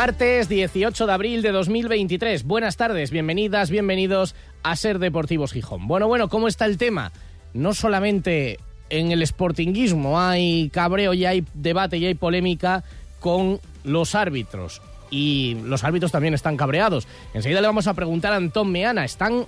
[0.00, 2.44] Martes 18 de abril de 2023.
[2.44, 5.86] Buenas tardes, bienvenidas, bienvenidos a Ser Deportivos Gijón.
[5.88, 7.12] Bueno, bueno, ¿cómo está el tema?
[7.52, 12.82] No solamente en el sportinguismo hay cabreo y hay debate y hay polémica
[13.18, 14.80] con los árbitros.
[15.10, 17.06] Y los árbitros también están cabreados.
[17.34, 19.04] Enseguida le vamos a preguntar a Antón Meana.
[19.04, 19.44] ¿Están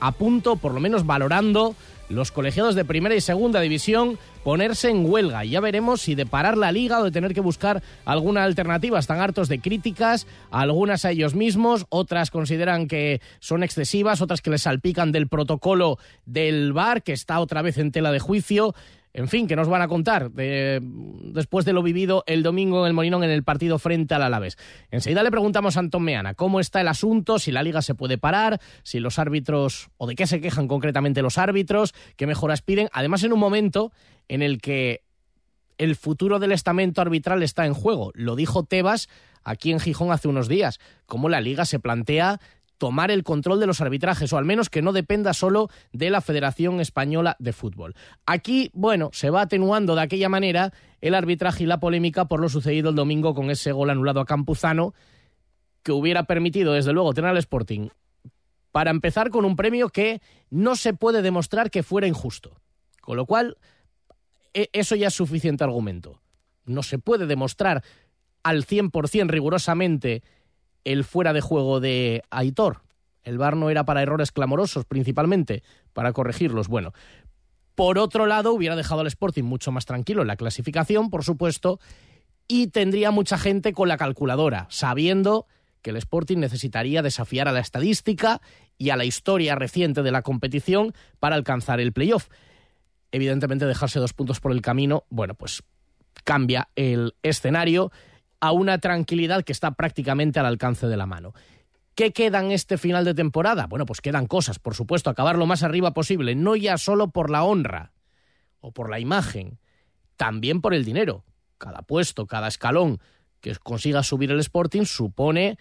[0.00, 1.76] a punto, por lo menos valorando,
[2.08, 5.44] los colegiados de primera y segunda división ponerse en huelga.
[5.44, 8.98] Ya veremos si de parar la liga o de tener que buscar alguna alternativa.
[8.98, 14.50] Están hartos de críticas, algunas a ellos mismos, otras consideran que son excesivas, otras que
[14.50, 18.74] les salpican del protocolo del VAR, que está otra vez en tela de juicio.
[19.14, 22.94] En fin, que nos van a contar después de lo vivido el domingo en el
[22.94, 24.56] Molinón en el partido frente al Alavés.
[24.90, 28.16] Enseguida le preguntamos a Antón Meana cómo está el asunto, si la liga se puede
[28.16, 32.88] parar, si los árbitros, o de qué se quejan concretamente los árbitros, qué mejoras piden.
[32.92, 33.92] Además, en un momento
[34.28, 35.02] en el que
[35.76, 38.12] el futuro del estamento arbitral está en juego.
[38.14, 39.08] Lo dijo Tebas
[39.44, 42.40] aquí en Gijón hace unos días, cómo la liga se plantea
[42.82, 46.20] tomar el control de los arbitrajes, o al menos que no dependa solo de la
[46.20, 47.94] Federación Española de Fútbol.
[48.26, 52.48] Aquí, bueno, se va atenuando de aquella manera el arbitraje y la polémica por lo
[52.48, 54.94] sucedido el domingo con ese gol anulado a Campuzano,
[55.84, 57.90] que hubiera permitido, desde luego, tener al Sporting
[58.72, 62.56] para empezar con un premio que no se puede demostrar que fuera injusto.
[63.00, 63.58] Con lo cual,
[64.54, 66.20] e, eso ya es suficiente argumento.
[66.64, 67.84] No se puede demostrar
[68.42, 70.24] al 100% rigurosamente
[70.84, 72.82] el fuera de juego de Aitor.
[73.22, 75.62] El VAR no era para errores clamorosos, principalmente,
[75.92, 76.68] para corregirlos.
[76.68, 76.92] Bueno,
[77.74, 81.80] por otro lado, hubiera dejado al Sporting mucho más tranquilo en la clasificación, por supuesto,
[82.48, 85.46] y tendría mucha gente con la calculadora, sabiendo
[85.80, 88.40] que el Sporting necesitaría desafiar a la estadística
[88.76, 92.28] y a la historia reciente de la competición para alcanzar el playoff.
[93.10, 95.62] Evidentemente, dejarse dos puntos por el camino, bueno, pues
[96.24, 97.90] cambia el escenario
[98.42, 101.32] a una tranquilidad que está prácticamente al alcance de la mano.
[101.94, 103.68] ¿Qué queda en este final de temporada?
[103.68, 107.30] Bueno, pues quedan cosas, por supuesto, acabar lo más arriba posible, no ya solo por
[107.30, 107.92] la honra
[108.60, 109.60] o por la imagen,
[110.16, 111.24] también por el dinero.
[111.56, 112.98] Cada puesto, cada escalón
[113.40, 115.56] que consiga subir el Sporting supone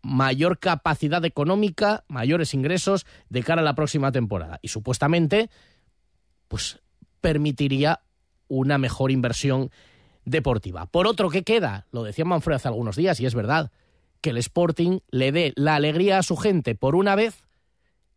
[0.00, 4.60] mayor capacidad económica, mayores ingresos de cara a la próxima temporada.
[4.62, 5.50] Y supuestamente,
[6.46, 6.78] pues
[7.20, 8.00] permitiría
[8.46, 9.72] una mejor inversión
[10.30, 10.86] deportiva.
[10.86, 11.86] Por otro, ¿qué queda?
[11.90, 13.70] Lo decía Manfred hace algunos días y es verdad,
[14.20, 17.46] que el Sporting le dé la alegría a su gente por una vez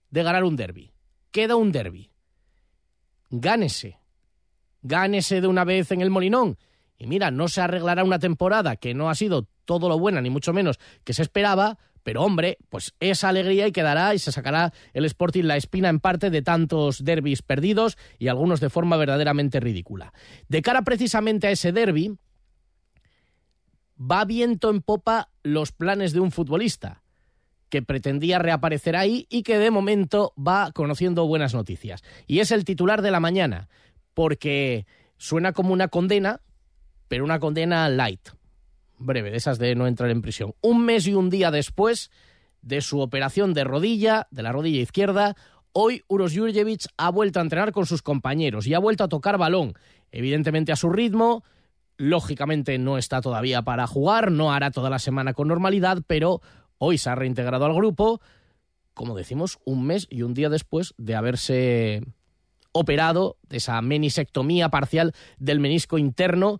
[0.09, 0.91] de ganar un derby.
[1.31, 2.12] Queda un derby.
[3.29, 4.00] Gánese.
[4.81, 6.57] Gánese de una vez en el Molinón.
[6.97, 10.29] Y mira, no se arreglará una temporada que no ha sido todo lo buena, ni
[10.29, 14.74] mucho menos que se esperaba, pero hombre, pues esa alegría y quedará y se sacará
[14.94, 19.59] el Sporting la espina en parte de tantos derbis perdidos y algunos de forma verdaderamente
[19.59, 20.14] ridícula.
[20.50, 22.18] De cara precisamente a ese derby,
[24.00, 27.03] va viento en popa los planes de un futbolista
[27.69, 32.03] que pretendía reaparecer ahí y que de momento va conociendo buenas noticias.
[32.28, 33.68] Y es el titular de la mañana,
[34.14, 34.85] porque
[35.18, 36.41] suena como una condena,
[37.08, 38.30] pero una condena light
[39.03, 40.53] breve, de esas de no entrar en prisión.
[40.62, 42.12] Un mes y un día después
[42.62, 45.36] de su operación de rodilla, de la rodilla izquierda,
[45.74, 49.38] hoy Uros Jurjevic ha vuelto a entrenar con sus compañeros y ha vuelto a tocar
[49.38, 49.74] balón,
[50.12, 51.44] evidentemente a su ritmo.
[51.97, 56.41] Lógicamente no está todavía para jugar, no hará toda la semana con normalidad, pero
[56.78, 58.22] hoy se ha reintegrado al grupo,
[58.94, 62.02] como decimos, un mes y un día después de haberse
[62.72, 66.59] operado de esa menisectomía parcial del menisco interno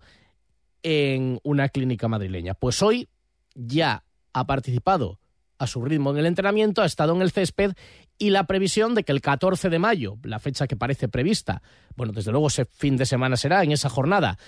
[0.84, 2.54] en una clínica madrileña.
[2.54, 3.08] Pues hoy
[3.56, 5.18] ya ha participado
[5.58, 7.72] a su ritmo en el entrenamiento, ha estado en el césped
[8.18, 11.62] y la previsión de que el 14 de mayo, la fecha que parece prevista,
[11.96, 14.38] bueno, desde luego ese fin de semana será en esa jornada,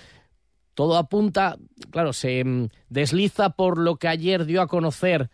[0.73, 1.57] todo apunta,
[1.89, 5.31] claro, se mm, desliza por lo que ayer dio a conocer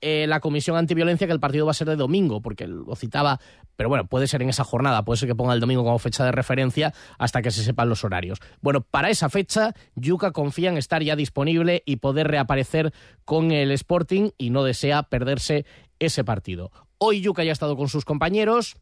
[0.00, 3.40] eh, la Comisión Antiviolencia que el partido va a ser de domingo, porque lo citaba,
[3.76, 6.24] pero bueno, puede ser en esa jornada, puede ser que ponga el domingo como fecha
[6.24, 8.40] de referencia hasta que se sepan los horarios.
[8.60, 12.92] Bueno, para esa fecha, Yuca confía en estar ya disponible y poder reaparecer
[13.24, 15.66] con el Sporting y no desea perderse
[15.98, 16.70] ese partido.
[16.98, 18.76] Hoy Yuca ya ha estado con sus compañeros,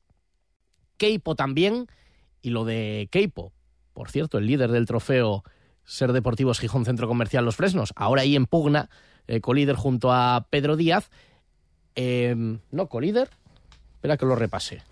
[0.96, 1.86] Keipo también,
[2.40, 3.52] y lo de Keipo,
[3.92, 5.44] por cierto, el líder del trofeo
[5.84, 8.90] Ser Deportivos Gijón Centro Comercial Los Fresnos, ahora ahí en pugna,
[9.26, 11.10] eh, colíder junto a Pedro Díaz.
[11.94, 13.30] Em, no, colíder.
[14.04, 14.82] Espera que lo repase.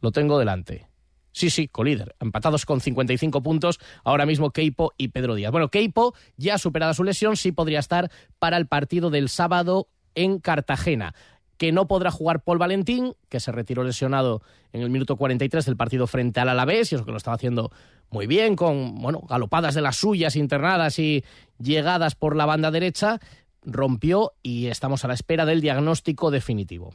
[0.00, 0.86] Lo tengo delante.
[1.32, 2.16] Sí, sí, colíder.
[2.18, 5.52] Empatados con 55 puntos ahora mismo Keipo y Pedro Díaz.
[5.52, 10.38] Bueno, Keipo, ya superada su lesión, sí podría estar para el partido del sábado en
[10.38, 11.14] Cartagena
[11.58, 14.40] que no podrá jugar Paul Valentín, que se retiró lesionado
[14.72, 17.70] en el minuto 43 del partido frente al Alavés, y eso que lo estaba haciendo
[18.08, 21.22] muy bien, con bueno, galopadas de las suyas internadas y
[21.58, 23.20] llegadas por la banda derecha,
[23.62, 26.94] rompió y estamos a la espera del diagnóstico definitivo.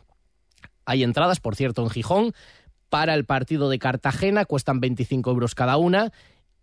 [0.89, 2.33] Hay entradas, por cierto, en Gijón
[2.89, 6.11] para el partido de Cartagena, cuestan 25 euros cada una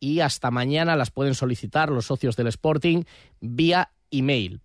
[0.00, 3.04] y hasta mañana las pueden solicitar los socios del Sporting
[3.40, 4.62] vía email.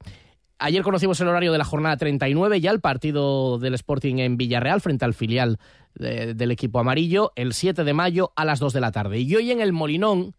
[0.58, 4.82] Ayer conocimos el horario de la jornada 39, ya el partido del Sporting en Villarreal
[4.82, 5.60] frente al filial
[5.94, 9.20] del equipo amarillo, el 7 de mayo a las 2 de la tarde.
[9.20, 10.34] Y hoy en el Molinón,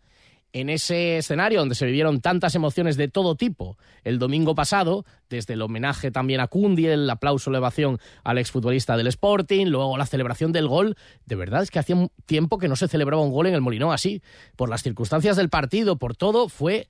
[0.53, 5.55] en ese escenario donde se vivieron tantas emociones de todo tipo el domingo pasado, desde
[5.55, 10.53] el homenaje también a Cundi, el aplauso, elevación al exfutbolista del Sporting, luego la celebración
[10.53, 11.97] del gol, de verdad es que hacía
[12.27, 14.23] tiempo que no se celebraba un gol en el Molinón así,
[14.57, 16.89] por las circunstancias del partido, por todo, fue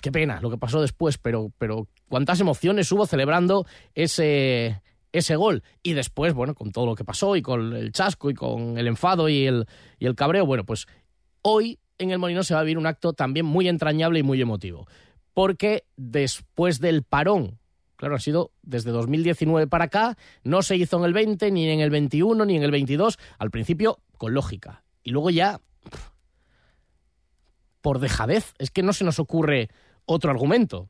[0.00, 4.80] qué pena lo que pasó después, pero, pero cuántas emociones hubo celebrando ese,
[5.12, 5.62] ese gol.
[5.82, 8.86] Y después, bueno, con todo lo que pasó y con el chasco y con el
[8.86, 9.66] enfado y el,
[9.98, 10.86] y el cabreo, bueno, pues
[11.42, 14.40] hoy en el Molino se va a vivir un acto también muy entrañable y muy
[14.40, 14.86] emotivo.
[15.34, 17.58] Porque después del parón,
[17.96, 21.80] claro, ha sido desde 2019 para acá, no se hizo en el 20, ni en
[21.80, 24.84] el 21, ni en el 22, al principio con lógica.
[25.02, 25.60] Y luego ya,
[27.80, 29.68] por dejadez, es que no se nos ocurre
[30.04, 30.88] otro argumento.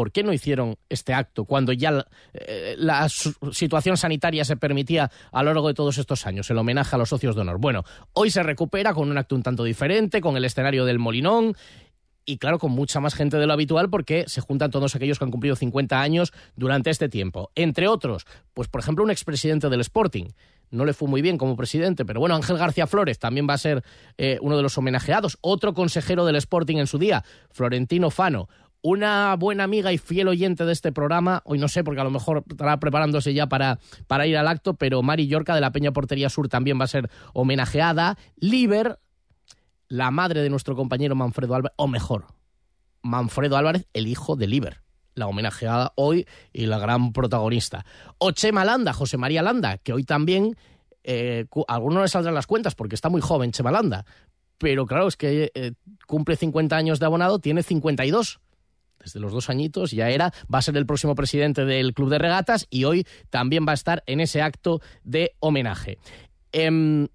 [0.00, 5.42] ¿Por qué no hicieron este acto cuando ya eh, la, situación sanitaria se permitía a
[5.42, 7.58] lo largo de todos estos años, el homenaje a los socios de honor?
[7.58, 11.54] Bueno, hoy se recupera con un acto un tanto diferente, con el escenario del Molinón
[12.24, 15.26] y claro, con mucha más gente de lo habitual porque se juntan todos aquellos que
[15.26, 17.50] han cumplido 50 años durante este tiempo.
[17.54, 18.24] Entre otros,
[18.54, 20.28] pues por ejemplo un expresidente del Sporting,
[20.70, 23.58] no le fue muy bien como presidente, pero bueno, Ángel García Flores también va a
[23.58, 23.84] ser
[24.16, 25.36] eh, uno de los homenajeados.
[25.42, 28.48] Otro consejero del Sporting en su día, Florentino Fano.
[28.82, 32.10] Una buena amiga y fiel oyente de este programa, hoy no sé, porque a lo
[32.10, 35.92] mejor estará preparándose ya para, para ir al acto, pero Mari Yorca de la Peña
[35.92, 38.16] Portería Sur también va a ser homenajeada.
[38.36, 38.98] Liber,
[39.88, 42.26] la madre de nuestro compañero Manfredo Álvarez, o mejor,
[43.02, 44.80] Manfredo Álvarez, el hijo de Liber
[45.14, 47.84] la homenajeada hoy y la gran protagonista.
[48.18, 50.56] O Chema Landa, José María Landa, que hoy también,
[51.04, 54.06] eh, a algunos le saldrán las cuentas porque está muy joven Chema Landa,
[54.58, 55.72] pero claro, es que eh,
[56.06, 58.40] cumple 50 años de abonado, tiene 52
[59.02, 62.18] desde los dos añitos, ya era, va a ser el próximo presidente del Club de
[62.18, 65.98] Regatas y hoy también va a estar en ese acto de homenaje.
[66.52, 67.08] Em,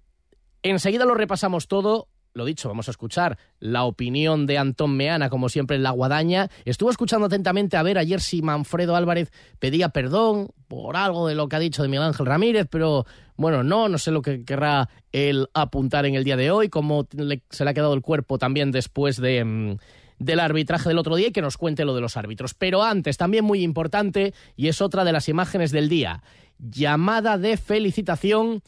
[0.62, 5.48] enseguida lo repasamos todo lo dicho, vamos a escuchar la opinión de Antón Meana, como
[5.48, 6.50] siempre en la guadaña.
[6.66, 11.48] Estuvo escuchando atentamente a ver ayer si Manfredo Álvarez pedía perdón por algo de lo
[11.48, 13.06] que ha dicho de Miguel Ángel Ramírez, pero
[13.36, 17.08] bueno, no, no sé lo que querrá él apuntar en el día de hoy, cómo
[17.50, 19.76] se le ha quedado el cuerpo también después de mm,
[20.18, 22.54] del arbitraje del otro día y que nos cuente lo de los árbitros.
[22.54, 26.22] Pero antes, también muy importante, y es otra de las imágenes del día,
[26.58, 28.62] llamada de felicitación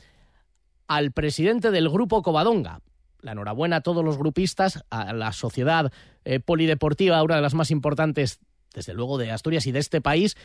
[0.86, 2.80] al presidente del grupo Covadonga
[3.20, 5.92] la enhorabuena a todos los grupistas, a la sociedad
[6.24, 8.40] eh, polideportiva, una de las más importantes,
[8.74, 10.37] desde luego, de Asturias y de este país.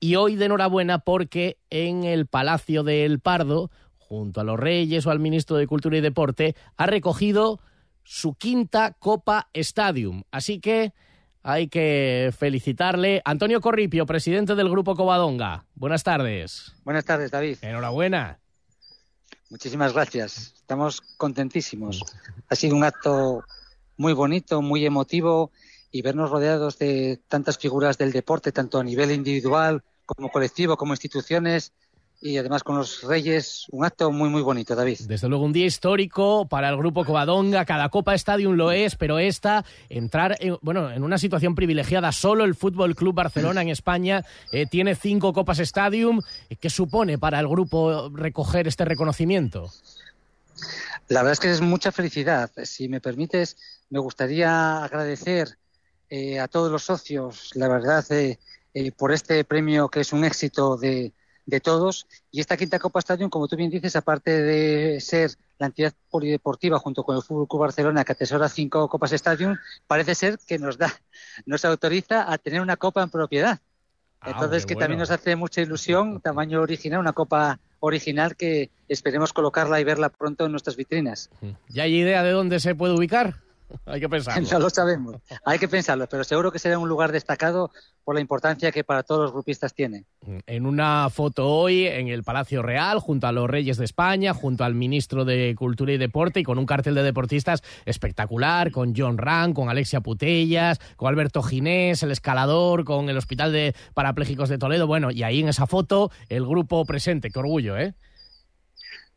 [0.00, 5.10] Y hoy de enhorabuena porque en el Palacio del Pardo, junto a los Reyes o
[5.10, 7.60] al ministro de Cultura y Deporte, ha recogido
[8.04, 10.22] su quinta Copa Stadium.
[10.30, 10.92] Así que
[11.42, 13.22] hay que felicitarle.
[13.24, 15.66] Antonio Corripio, presidente del Grupo Covadonga.
[15.74, 16.72] Buenas tardes.
[16.84, 17.58] Buenas tardes, David.
[17.62, 18.38] Enhorabuena.
[19.50, 20.54] Muchísimas gracias.
[20.56, 22.02] Estamos contentísimos.
[22.48, 23.44] Ha sido un acto
[23.96, 25.50] muy bonito, muy emotivo
[25.90, 30.94] y vernos rodeados de tantas figuras del deporte, tanto a nivel individual como colectivo, como
[30.94, 31.72] instituciones,
[32.22, 35.00] y además con los Reyes, un acto muy, muy bonito, David.
[35.08, 37.64] Desde luego, un día histórico para el Grupo Covadonga.
[37.64, 42.12] Cada Copa Stadium lo es, pero esta, entrar en, bueno, en una situación privilegiada.
[42.12, 46.22] Solo el Fútbol Club Barcelona en España eh, tiene cinco Copas Stadium.
[46.60, 49.72] ¿Qué supone para el grupo recoger este reconocimiento?
[51.08, 52.52] La verdad es que es mucha felicidad.
[52.62, 53.56] Si me permites,
[53.90, 55.58] me gustaría agradecer
[56.08, 58.38] eh, a todos los socios, la verdad, eh,
[58.96, 61.12] por este premio que es un éxito de
[61.46, 62.06] de todos.
[62.30, 66.78] Y esta quinta Copa Stadium, como tú bien dices, aparte de ser la entidad polideportiva
[66.78, 69.56] junto con el Fútbol Club Barcelona que atesora cinco Copas Stadium,
[69.86, 70.92] parece ser que nos da,
[71.46, 73.60] nos autoriza a tener una copa en propiedad.
[74.20, 79.32] Ah, Entonces, que también nos hace mucha ilusión, tamaño original, una copa original que esperemos
[79.32, 81.30] colocarla y verla pronto en nuestras vitrinas.
[81.68, 83.40] ¿Ya hay idea de dónde se puede ubicar?
[83.86, 84.48] Hay que pensarlo.
[84.50, 85.16] No lo sabemos.
[85.44, 87.70] Hay que pensarlo, pero seguro que será un lugar destacado
[88.04, 90.04] por la importancia que para todos los grupistas tiene.
[90.46, 94.64] En una foto hoy en el Palacio Real, junto a los Reyes de España, junto
[94.64, 99.18] al ministro de Cultura y Deporte y con un cartel de deportistas espectacular, con John
[99.18, 104.58] Rand, con Alexia Putellas, con Alberto Ginés, el escalador, con el Hospital de Parapléjicos de
[104.58, 104.86] Toledo.
[104.86, 107.30] Bueno, y ahí en esa foto el grupo presente.
[107.30, 107.94] Qué orgullo, ¿eh?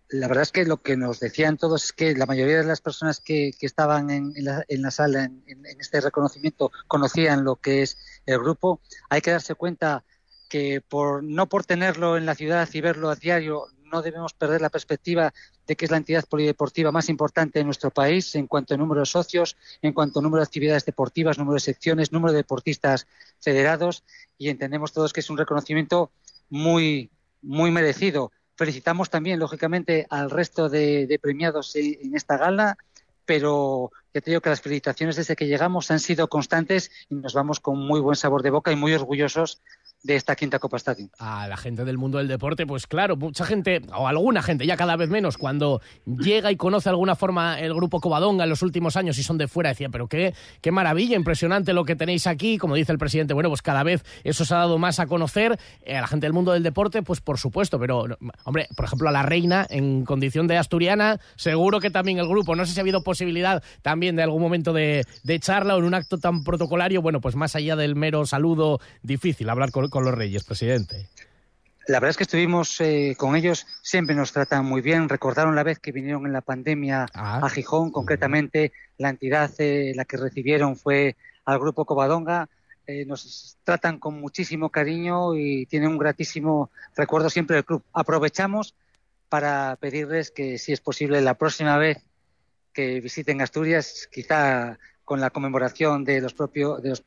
[0.09, 2.81] La verdad es que lo que nos decían todos es que la mayoría de las
[2.81, 8.81] personas que, estaban en, la, sala en, este reconocimiento conocían lo que es el grupo.
[9.09, 10.03] Hay que darse cuenta
[10.47, 14.61] que por no por tenerlo en la ciudad y verlo a diario no debemos perder
[14.61, 15.33] la perspectiva
[15.67, 19.01] de que es la entidad polideportiva más importante de nuestro país en cuanto a número
[19.01, 23.07] de socios, en cuanto a número de actividades deportivas, número de secciones, número de deportistas
[23.39, 24.03] federados
[24.37, 26.11] y entendemos todos que es un reconocimiento
[26.49, 27.09] muy
[27.41, 32.77] muy merecido Felicitamos también, lógicamente, al resto de, premiados en, esta gala,
[33.25, 37.33] pero ya te digo que las felicitaciones desde que llegamos han sido constantes y nos
[37.33, 39.61] vamos con muy buen sabor de boca y muy orgullosos
[40.05, 41.09] de esta quinta Copa Estadio.
[41.17, 44.77] A la gente del mundo del deporte, pues claro, mucha gente, o alguna gente, ya
[44.77, 48.61] cada vez menos, cuando llega y conoce de alguna forma el grupo Covadonga en los
[48.61, 52.27] últimos años y son de fuera, decía, pero qué, qué maravilla, impresionante lo que tenéis
[52.27, 55.07] aquí, como dice el presidente, bueno, pues cada vez eso se ha dado más a
[55.07, 58.05] conocer, eh, a la gente del mundo del deporte, pues por supuesto, pero,
[58.43, 62.55] hombre, por ejemplo, a la reina, en condición de asturiana, seguro que también el grupo,
[62.55, 65.85] no sé si ha habido posibilidad también de algún momento de, de charla o en
[65.85, 70.03] un acto tan protocolario, bueno, pues más allá del mero saludo, difícil hablar con con
[70.03, 71.07] los Reyes, presidente?
[71.87, 75.07] La verdad es que estuvimos eh, con ellos, siempre nos tratan muy bien.
[75.07, 77.39] Recordaron la vez que vinieron en la pandemia ah.
[77.41, 82.49] a Gijón, concretamente la entidad eh, la que recibieron fue al grupo Covadonga.
[82.85, 87.81] Eh, nos tratan con muchísimo cariño y tienen un gratísimo recuerdo siempre del club.
[87.93, 88.75] Aprovechamos
[89.29, 92.03] para pedirles que, si es posible, la próxima vez
[92.73, 97.03] que visiten Asturias, quizá con la conmemoración de los, propios, de los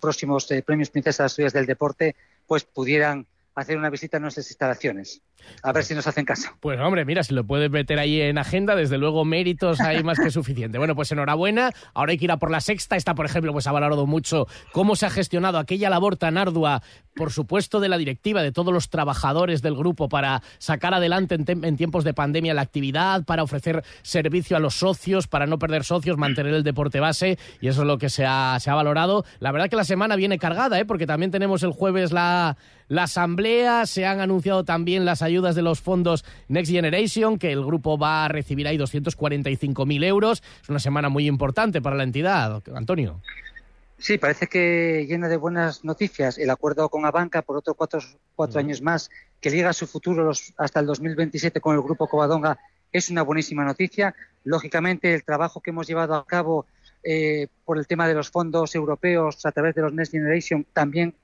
[0.00, 2.16] próximos premios Princesa de Asturias del Deporte,
[2.46, 3.26] pues pudieran
[3.62, 5.22] hacer una visita a nuestras instalaciones.
[5.62, 6.50] A ver si nos hacen caso.
[6.60, 10.18] Pues hombre, mira, si lo puedes meter ahí en agenda, desde luego méritos hay más
[10.18, 10.78] que suficiente.
[10.78, 11.72] Bueno, pues enhorabuena.
[11.94, 12.96] Ahora hay que ir a por la sexta.
[12.96, 16.82] Esta, por ejemplo, pues ha valorado mucho cómo se ha gestionado aquella labor tan ardua,
[17.14, 21.76] por supuesto, de la directiva, de todos los trabajadores del grupo para sacar adelante en,
[21.76, 26.16] tiempos de pandemia la actividad, para ofrecer servicio a los socios, para no perder socios,
[26.16, 27.38] mantener el deporte base.
[27.60, 29.24] Y eso es lo que se ha, se ha valorado.
[29.38, 30.84] La verdad que la semana viene cargada, ¿eh?
[30.84, 32.56] porque también tenemos el jueves la,
[32.88, 33.49] la asamblea.
[33.84, 38.24] Se han anunciado también las ayudas de los fondos Next Generation, que el grupo va
[38.24, 40.42] a recibir ahí 245.000 euros.
[40.62, 43.20] Es una semana muy importante para la entidad, Antonio.
[43.98, 48.00] Sí, parece que llena de buenas noticias el acuerdo con Abanca por otros cuatro,
[48.34, 52.58] cuatro años más, que liga su futuro hasta el 2027 con el Grupo Covadonga,
[52.92, 54.14] es una buenísima noticia.
[54.44, 56.66] Lógicamente, el trabajo que hemos llevado a cabo
[57.02, 61.14] eh, por el tema de los fondos europeos a través de los Next Generation también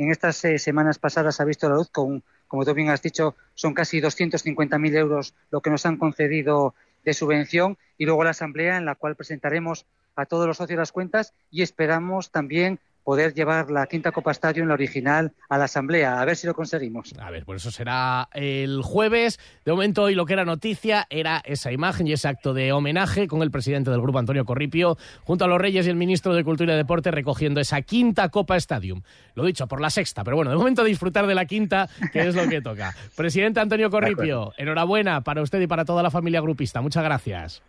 [0.00, 3.36] en estas eh, semanas pasadas ha visto la luz con como tú bien has dicho,
[3.54, 8.76] son casi 250.000 euros lo que nos han concedido de subvención y luego la asamblea
[8.76, 13.70] en la cual presentaremos a todos los socios las cuentas y esperamos también poder llevar
[13.70, 16.20] la quinta Copa Estadio en la original a la Asamblea.
[16.20, 17.12] A ver si lo conseguimos.
[17.18, 19.38] A ver, por eso será el jueves.
[19.64, 23.26] De momento, hoy lo que era noticia era esa imagen y ese acto de homenaje
[23.26, 26.44] con el presidente del grupo, Antonio Corripio, junto a los Reyes y el ministro de
[26.44, 29.02] Cultura y Deporte, recogiendo esa quinta Copa Stadium.
[29.34, 32.34] Lo dicho, por la sexta, pero bueno, de momento disfrutar de la quinta, que es
[32.34, 32.94] lo que toca.
[33.16, 36.80] Presidente Antonio Corripio, enhorabuena para usted y para toda la familia grupista.
[36.80, 37.62] Muchas gracias.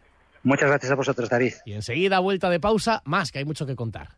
[0.43, 1.53] Muchas gracias a vosotros, David.
[1.65, 4.17] Y enseguida, vuelta de pausa, más que hay mucho que contar.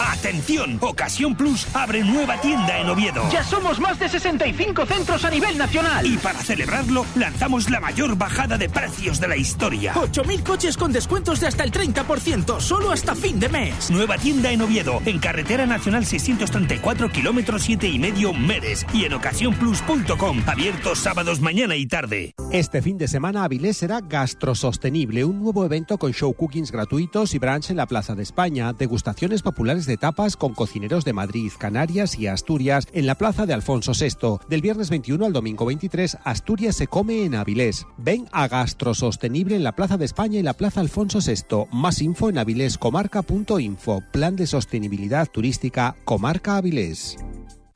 [0.00, 0.78] ¡Atención!
[0.80, 3.28] Ocasión Plus abre nueva tienda en Oviedo.
[3.32, 6.06] Ya somos más de 65 centros a nivel nacional.
[6.06, 9.94] Y para celebrarlo, lanzamos la mayor bajada de precios de la historia.
[9.94, 13.90] 8.000 coches con descuentos de hasta el 30%, solo hasta fin de mes.
[13.90, 18.86] Nueva tienda en Oviedo, en Carretera Nacional 634, kilómetros 7 y medio, Meres.
[18.92, 22.34] Y en ocasiónplus.com, abiertos sábados, mañana y tarde.
[22.52, 27.38] Este fin de semana Avilés será Gastrosostenible, un nuevo evento con show cookings gratuitos y
[27.38, 32.16] brunch en la Plaza de España, degustaciones populares de tapas con cocineros de Madrid, Canarias
[32.16, 34.38] y Asturias en la Plaza de Alfonso VI.
[34.48, 37.86] Del viernes 21 al domingo 23, Asturias se come en Avilés.
[37.96, 41.66] Ven a Gastrosostenible en la Plaza de España y la Plaza Alfonso VI.
[41.72, 44.02] Más info en avilescomarca.info.
[44.12, 47.16] Plan de sostenibilidad turística Comarca Avilés.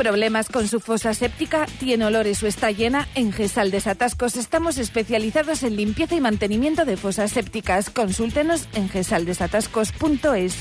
[0.00, 1.66] ¿Problemas con su fosa séptica?
[1.78, 3.06] ¿Tiene olores o está llena?
[3.14, 7.90] En Gesal Desatascos estamos especializados en limpieza y mantenimiento de fosas sépticas.
[7.90, 10.54] Consúltenos en gesaldesatascos.es.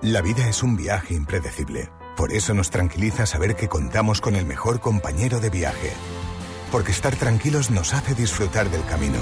[0.00, 1.90] La vida es un viaje impredecible.
[2.16, 5.92] Por eso nos tranquiliza saber que contamos con el mejor compañero de viaje.
[6.70, 9.20] Porque estar tranquilos nos hace disfrutar del camino,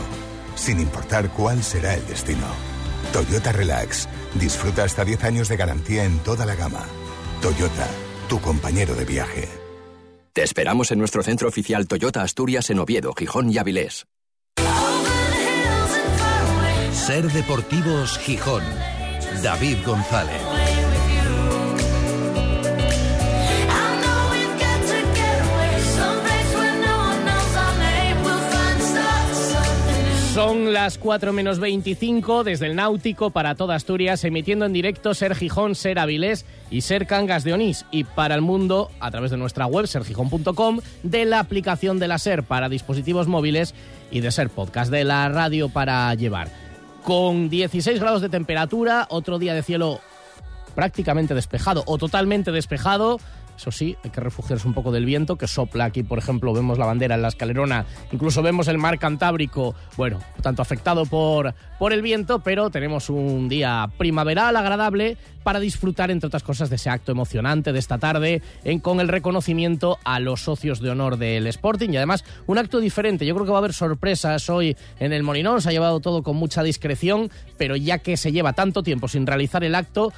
[0.55, 2.47] sin importar cuál será el destino.
[3.13, 4.09] Toyota Relax.
[4.37, 6.87] Disfruta hasta 10 años de garantía en toda la gama.
[7.43, 7.89] Toyota
[8.31, 9.49] tu compañero de viaje.
[10.33, 14.07] Te esperamos en nuestro centro oficial Toyota Asturias en Oviedo, Gijón y Avilés.
[16.93, 18.63] Ser Deportivos Gijón.
[19.43, 20.50] David González.
[30.35, 35.35] Son las 4 menos 25 desde el Náutico para toda Asturias, emitiendo en directo Ser
[35.35, 37.85] Gijón, Ser Avilés y Ser Cangas de Onís.
[37.91, 42.19] Y para el mundo, a través de nuestra web, sergijón.com, de la aplicación de la
[42.19, 43.75] Ser para dispositivos móviles
[44.13, 46.49] y de Ser Podcast, de la radio para llevar.
[47.03, 50.01] Con 16 grados de temperatura, otro día de cielo
[50.77, 53.19] prácticamente despejado o totalmente despejado
[53.61, 56.79] eso sí, hay que refugiarse un poco del viento que sopla aquí, por ejemplo, vemos
[56.79, 61.93] la bandera en la escalerona, incluso vemos el mar Cantábrico, bueno, tanto afectado por, por
[61.93, 66.89] el viento, pero tenemos un día primaveral agradable para disfrutar, entre otras cosas, de ese
[66.89, 71.47] acto emocionante de esta tarde en, con el reconocimiento a los socios de honor del
[71.47, 73.27] Sporting y además un acto diferente.
[73.27, 76.23] Yo creo que va a haber sorpresas hoy en el Molinón, se ha llevado todo
[76.23, 80.13] con mucha discreción, pero ya que se lleva tanto tiempo sin realizar el acto,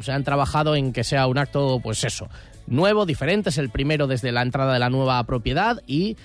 [0.00, 2.28] se han trabajado en que sea un acto, pues eso,
[2.66, 6.16] nuevo, diferente, es el primero desde la entrada de la nueva propiedad y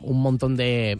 [0.00, 0.98] un montón de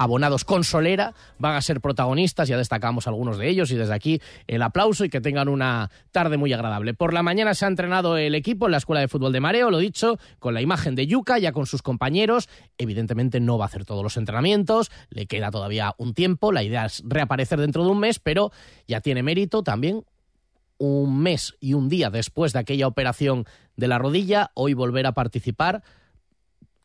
[0.00, 4.22] abonados con solera van a ser protagonistas, ya destacamos algunos de ellos y desde aquí
[4.46, 6.94] el aplauso y que tengan una tarde muy agradable.
[6.94, 9.70] Por la mañana se ha entrenado el equipo en la Escuela de Fútbol de Mareo,
[9.70, 13.68] lo dicho, con la imagen de Yuca, ya con sus compañeros, evidentemente no va a
[13.68, 17.90] hacer todos los entrenamientos, le queda todavía un tiempo, la idea es reaparecer dentro de
[17.90, 18.52] un mes, pero
[18.88, 20.04] ya tiene mérito también
[20.80, 23.44] un mes y un día después de aquella operación
[23.76, 25.82] de la rodilla, hoy volver a participar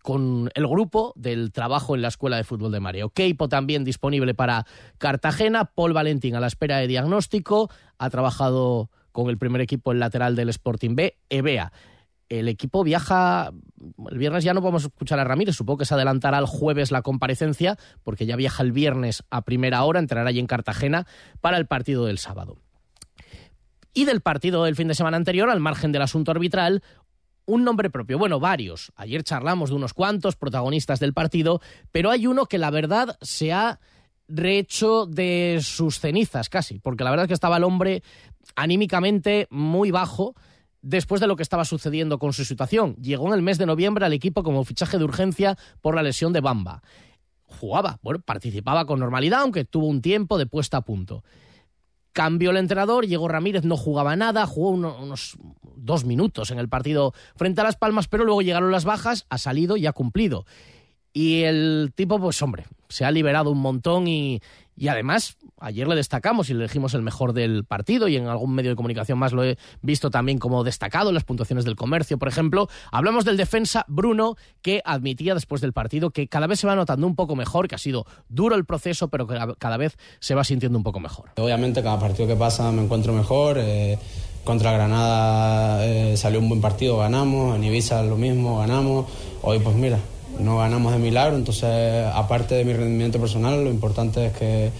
[0.03, 3.09] con el grupo del trabajo en la Escuela de Fútbol de Mareo.
[3.09, 9.29] Keipo también disponible para Cartagena, Paul Valentín a la espera de diagnóstico, ha trabajado con
[9.29, 11.71] el primer equipo el lateral del Sporting B, Evea.
[12.27, 13.53] El equipo viaja,
[14.11, 16.91] el viernes ya no vamos a escuchar a Ramírez, supongo que se adelantará el jueves
[16.91, 21.07] la comparecencia, porque ya viaja el viernes a primera hora, entrará allí en Cartagena
[21.39, 22.57] para el partido del sábado
[23.95, 26.83] y del partido del fin de semana anterior, al margen del asunto arbitral,
[27.45, 28.19] un nombre propio.
[28.19, 28.91] Bueno, varios.
[28.95, 33.53] Ayer charlamos de unos cuantos protagonistas del partido, pero hay uno que la verdad se
[33.53, 33.79] ha
[34.27, 38.03] rehecho de sus cenizas casi, porque la verdad es que estaba el hombre
[38.55, 40.35] anímicamente muy bajo
[40.81, 42.95] después de lo que estaba sucediendo con su situación.
[42.97, 46.33] Llegó en el mes de noviembre al equipo como fichaje de urgencia por la lesión
[46.33, 46.83] de Bamba.
[47.43, 51.23] Jugaba, bueno, participaba con normalidad, aunque tuvo un tiempo de puesta a punto.
[52.15, 55.37] Cambió el entrenador, llegó Ramírez, no jugaba nada, jugó unos
[55.75, 59.37] dos minutos en el partido frente a Las Palmas, pero luego llegaron las bajas, ha
[59.37, 60.45] salido y ha cumplido.
[61.11, 64.39] Y el tipo, pues hombre, se ha liberado un montón y,
[64.77, 68.53] y además, ayer le destacamos y le elegimos el mejor del partido y en algún
[68.53, 72.17] medio de comunicación más lo he visto también como destacado en las puntuaciones del comercio,
[72.17, 72.67] por ejemplo.
[72.91, 77.07] Hablamos del defensa Bruno, que admitía después del partido que cada vez se va notando
[77.07, 80.43] un poco mejor, que ha sido duro el proceso, pero que cada vez se va
[80.43, 81.31] sintiendo un poco mejor.
[81.37, 83.57] Obviamente, cada partido que pasa me encuentro mejor.
[83.59, 83.97] Eh,
[84.43, 87.55] contra Granada eh, salió un buen partido, ganamos.
[87.55, 89.07] En Ibiza lo mismo, ganamos.
[89.41, 89.99] Hoy, pues mira,
[90.39, 94.71] no ganamos de milagro, entonces aparte de mi rendimiento personal, lo importante es que,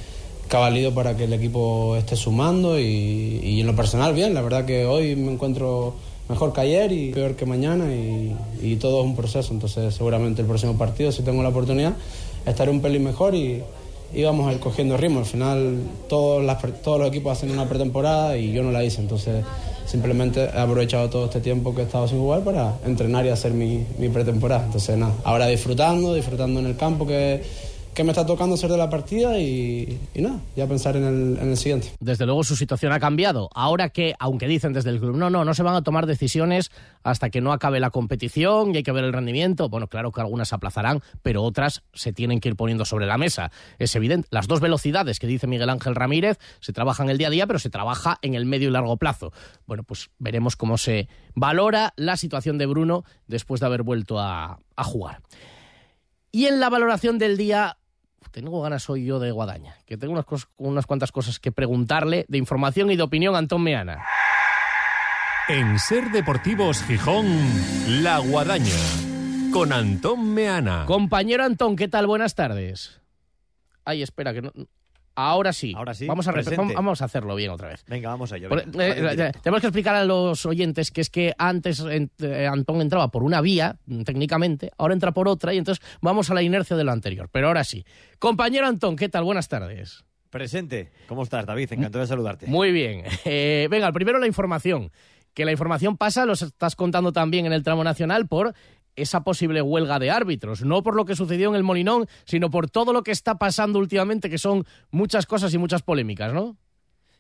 [0.51, 4.65] ha valido para que el equipo esté sumando y, en lo personal bien, la verdad
[4.65, 5.95] que hoy me encuentro
[6.29, 10.47] mejor que ayer y peor que mañana y, todo es un proceso, entonces seguramente el
[10.47, 11.93] próximo partido, si tengo la oportunidad,
[12.45, 13.63] estaré un pelín mejor y,
[14.13, 15.19] íbamos a ir cogiendo ritmo.
[15.19, 15.77] Al final
[16.08, 16.45] todos,
[16.84, 19.43] todos los equipos hacen una pretemporada y yo no la hice, entonces
[19.86, 23.53] simplemente he aprovechado todo este tiempo que he estado sin jugar para entrenar y hacer
[23.53, 24.65] mi, mi pretemporada.
[24.65, 27.41] Entonces nada, ahora disfrutando, disfrutando en el campo que,
[27.95, 31.38] que me está tocando ser de la partida y, y nada, ya pensar en el,
[31.41, 31.93] en el siguiente.
[32.01, 33.49] Desde luego su situación ha cambiado.
[33.55, 36.71] Ahora que, aunque dicen desde el club, no, no, no se van a tomar decisiones
[37.03, 39.69] hasta que no acabe la competición y hay que ver el rendimiento.
[39.69, 43.17] Bueno, claro que algunas se aplazarán, pero otras se tienen que ir poniendo sobre la
[43.17, 43.49] mesa.
[43.79, 44.27] Es evidente.
[44.29, 47.60] Las dos velocidades que dice Miguel Ángel Ramírez se trabajan el día a día, pero
[47.60, 49.31] se trabaja en el medio y largo plazo.
[49.67, 54.60] Bueno, pues veremos cómo se valora la situación de Bruno después de haber vuelto a
[54.84, 55.21] jugar.
[56.36, 57.77] Y en la valoración del día,
[58.32, 62.26] tengo ganas hoy yo de Guadaña, que tengo unas, cosas, unas cuantas cosas que preguntarle
[62.28, 64.04] de información y de opinión a Antón Meana.
[65.48, 67.28] En Ser Deportivos Gijón,
[68.04, 68.74] La Guadaña,
[69.54, 70.86] con Antón Meana.
[70.86, 72.08] Compañero Antón, ¿qué tal?
[72.08, 73.00] Buenas tardes.
[73.86, 74.52] Ay, espera, que no...
[75.15, 75.73] Ahora sí.
[75.75, 76.08] Ahora sí.
[76.08, 76.73] Vamos a, presente.
[76.73, 77.84] vamos a hacerlo bien otra vez.
[77.88, 78.49] Venga, vamos a ello.
[78.49, 78.63] Venga.
[78.86, 83.10] eh, eh, tenemos que explicar a los oyentes que es que antes eh, Antón entraba
[83.10, 86.75] por una vía, mm, técnicamente, ahora entra por otra y entonces vamos a la inercia
[86.75, 87.30] de lo anterior.
[87.32, 87.86] Pero ahora sí.
[88.19, 89.23] Compañero Antón, ¿qué tal?
[89.23, 90.04] Buenas tardes.
[90.30, 90.91] Presente.
[91.08, 91.71] ¿Cómo estás, David?
[91.71, 92.47] Encantado de saludarte.
[92.47, 93.04] Muy bien.
[93.23, 94.91] Eh, venga, primero la información.
[95.34, 98.54] Que la información pasa, lo estás contando también en el tramo nacional, por
[98.95, 100.63] esa posible huelga de árbitros.
[100.63, 103.79] No por lo que sucedió en el Molinón, sino por todo lo que está pasando
[103.79, 106.58] últimamente, que son muchas cosas y muchas polémicas, ¿no?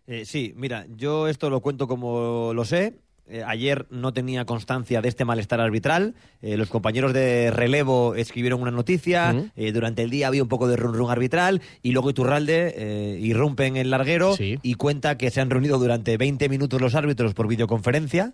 [0.07, 2.99] Eh, sí, mira, yo esto lo cuento como lo sé.
[3.27, 6.13] Eh, ayer no tenía constancia de este malestar arbitral.
[6.41, 9.51] Eh, los compañeros de relevo escribieron una noticia.
[9.55, 11.61] Eh, durante el día había un poco de run run arbitral.
[11.81, 16.49] Y luego Iturralde irrumpe en el larguero y cuenta que se han reunido durante 20
[16.49, 18.33] minutos los árbitros por videoconferencia.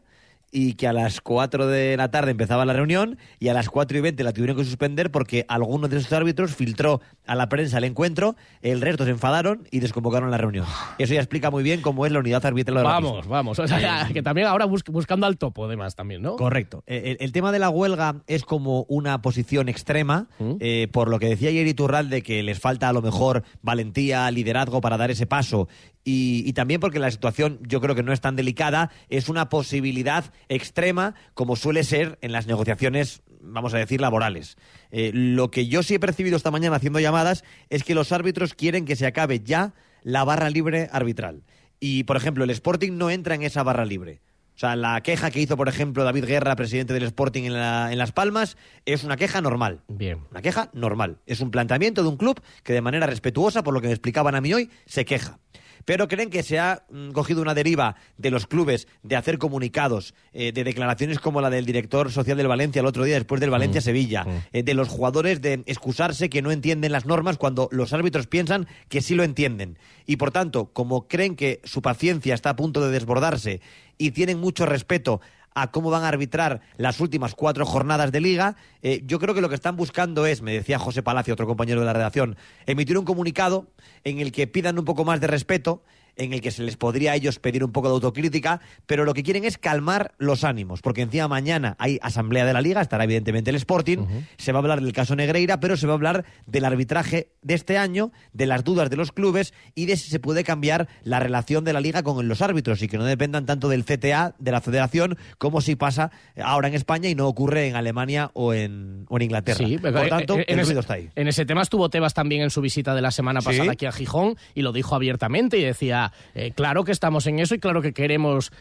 [0.53, 3.97] Y que a las 4 de la tarde empezaba la reunión y a las 4
[3.97, 7.77] y 20 la tuvieron que suspender porque alguno de esos árbitros filtró a la prensa
[7.77, 10.65] el encuentro, el resto se enfadaron y desconvocaron la reunión.
[10.97, 13.59] Eso ya explica muy bien cómo es la unidad arbitral ahora Vamos, vamos.
[13.59, 16.35] O sea, Eh, que también ahora bus- buscando al topo, además, también, ¿no?
[16.35, 16.83] Correcto.
[16.85, 20.27] Eh, El, el tema de la huelga es como una posición extrema,
[20.59, 24.81] eh, por lo que decía ayer Iturralde, que les falta a lo mejor valentía, liderazgo
[24.81, 25.69] para dar ese paso.
[26.03, 29.49] Y, y también porque la situación yo creo que no es tan delicada, es una
[29.49, 34.57] posibilidad extrema como suele ser en las negociaciones, vamos a decir, laborales.
[34.91, 38.53] Eh, lo que yo sí he percibido esta mañana haciendo llamadas es que los árbitros
[38.53, 39.73] quieren que se acabe ya
[40.03, 41.43] la barra libre arbitral.
[41.79, 44.21] Y, por ejemplo, el Sporting no entra en esa barra libre.
[44.55, 47.91] O sea, la queja que hizo, por ejemplo, David Guerra, presidente del Sporting en, la-
[47.91, 49.81] en Las Palmas, es una queja normal.
[49.87, 50.19] Bien.
[50.29, 51.17] Una queja normal.
[51.25, 54.35] Es un planteamiento de un club que de manera respetuosa, por lo que me explicaban
[54.35, 55.39] a mí hoy, se queja.
[55.85, 60.13] Pero creen que se ha mm, cogido una deriva de los clubes de hacer comunicados,
[60.33, 63.49] eh, de declaraciones como la del director social del Valencia el otro día después del
[63.49, 68.27] Valencia-Sevilla, eh, de los jugadores de excusarse que no entienden las normas cuando los árbitros
[68.27, 69.77] piensan que sí lo entienden.
[70.05, 73.61] Y por tanto, como creen que su paciencia está a punto de desbordarse
[73.97, 75.21] y tienen mucho respeto
[75.53, 79.41] a cómo van a arbitrar las últimas cuatro jornadas de liga, eh, yo creo que
[79.41, 82.97] lo que están buscando es, me decía José Palacio, otro compañero de la redacción, emitir
[82.97, 83.67] un comunicado
[84.03, 85.83] en el que pidan un poco más de respeto,
[86.15, 89.13] en el que se les podría a ellos pedir un poco de autocrítica, pero lo
[89.13, 93.03] que quieren es calmar los ánimos, porque encima mañana hay asamblea de la liga, estará
[93.03, 93.99] evidentemente el Sporting,
[94.37, 97.53] se va a hablar del caso Negreira, pero se va a hablar del arbitraje de
[97.53, 101.19] este año, de las dudas de los clubes y de si se puede cambiar la
[101.19, 104.51] relación de la liga con los árbitros y que no dependan tanto del CTA, de
[104.51, 109.05] la federación, como si pasa ahora en España y no ocurre en Alemania o en,
[109.09, 109.65] o en Inglaterra.
[109.65, 111.09] Sí, Por tanto, eh, en el ese, ruido está ahí.
[111.15, 113.45] en ese tema estuvo Tebas también en su visita de la semana ¿Sí?
[113.47, 116.00] pasada aquí a Gijón y lo dijo abiertamente y decía,
[116.33, 118.51] eh, claro que estamos en eso y claro que queremos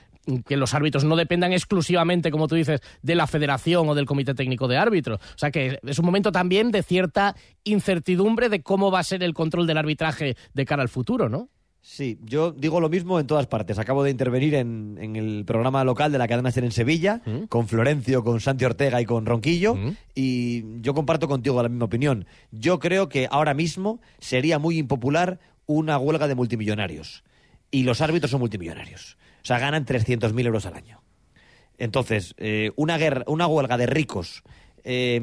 [0.46, 4.34] que los árbitros no dependan exclusivamente, como tú dices, de la federación o del comité
[4.34, 5.18] técnico de árbitros.
[5.18, 9.22] O sea que es un momento también de cierta incertidumbre de cómo va a ser
[9.22, 11.48] el control del arbitraje de cara al futuro, ¿no?
[11.82, 13.78] Sí, yo digo lo mismo en todas partes.
[13.78, 17.68] Acabo de intervenir en, en el programa local de la cadena Ser en Sevilla, con
[17.68, 19.76] Florencio, con Santi Ortega y con Ronquillo,
[20.14, 22.26] y yo comparto contigo la misma opinión.
[22.50, 27.24] Yo creo que ahora mismo sería muy impopular una huelga de multimillonarios.
[27.70, 29.16] Y los árbitros son multimillonarios.
[29.42, 31.02] O sea, ganan 300.000 euros al año.
[31.78, 34.42] Entonces, eh, una, guerra, una huelga de ricos
[34.84, 35.20] eh,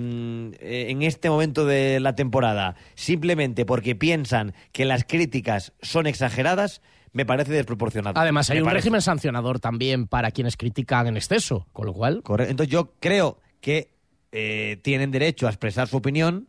[0.59, 6.81] eh, en este momento de la temporada, simplemente porque piensan que las críticas son exageradas,
[7.11, 8.19] me parece desproporcionado.
[8.19, 8.83] Además, hay Me un parece.
[8.83, 12.21] régimen sancionador también para quienes critican en exceso, con lo cual...
[12.23, 12.51] Correcto.
[12.51, 13.89] Entonces yo creo que
[14.31, 16.47] eh, tienen derecho a expresar su opinión.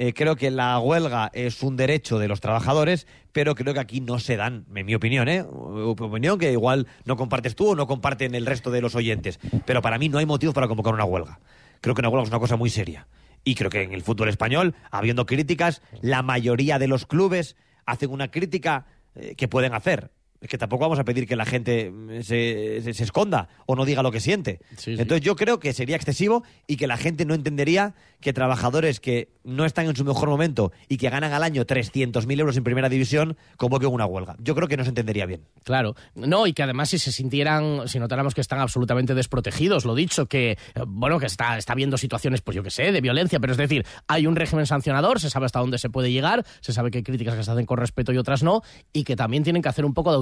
[0.00, 4.00] Eh, creo que la huelga es un derecho de los trabajadores, pero creo que aquí
[4.00, 5.42] no se dan, en mi opinión, ¿eh?
[5.42, 9.40] opinión que igual no compartes tú o no comparten el resto de los oyentes.
[9.66, 11.40] Pero para mí no hay motivos para convocar una huelga.
[11.80, 13.08] Creo que una huelga es una cosa muy seria.
[13.42, 18.10] Y creo que en el fútbol español, habiendo críticas, la mayoría de los clubes hacen
[18.10, 20.12] una crítica eh, que pueden hacer.
[20.40, 23.74] Es que tampoco vamos a pedir que la gente mm, se, se- se esconda o
[23.74, 24.60] no diga lo que siente.
[24.76, 25.02] Sí, sí.
[25.02, 29.30] Entonces yo creo que sería excesivo y que la gente no entendería que trabajadores que
[29.44, 32.88] no están en su mejor momento y que ganan al año 300.000 euros en primera
[32.88, 34.36] división convoquen una huelga.
[34.38, 35.42] Yo creo que no se entendería bien.
[35.64, 39.94] Claro, no, y que además si se sintieran, si notáramos que están absolutamente desprotegidos, lo
[39.94, 43.40] dicho, que, eh, bueno, que está, está habiendo situaciones, pues yo que sé, de violencia,
[43.40, 46.72] pero es decir, hay un régimen sancionador, se sabe hasta dónde se puede llegar, se
[46.72, 49.42] sabe que hay críticas que se hacen con respeto y otras no, y que también
[49.44, 50.18] tienen que hacer un poco de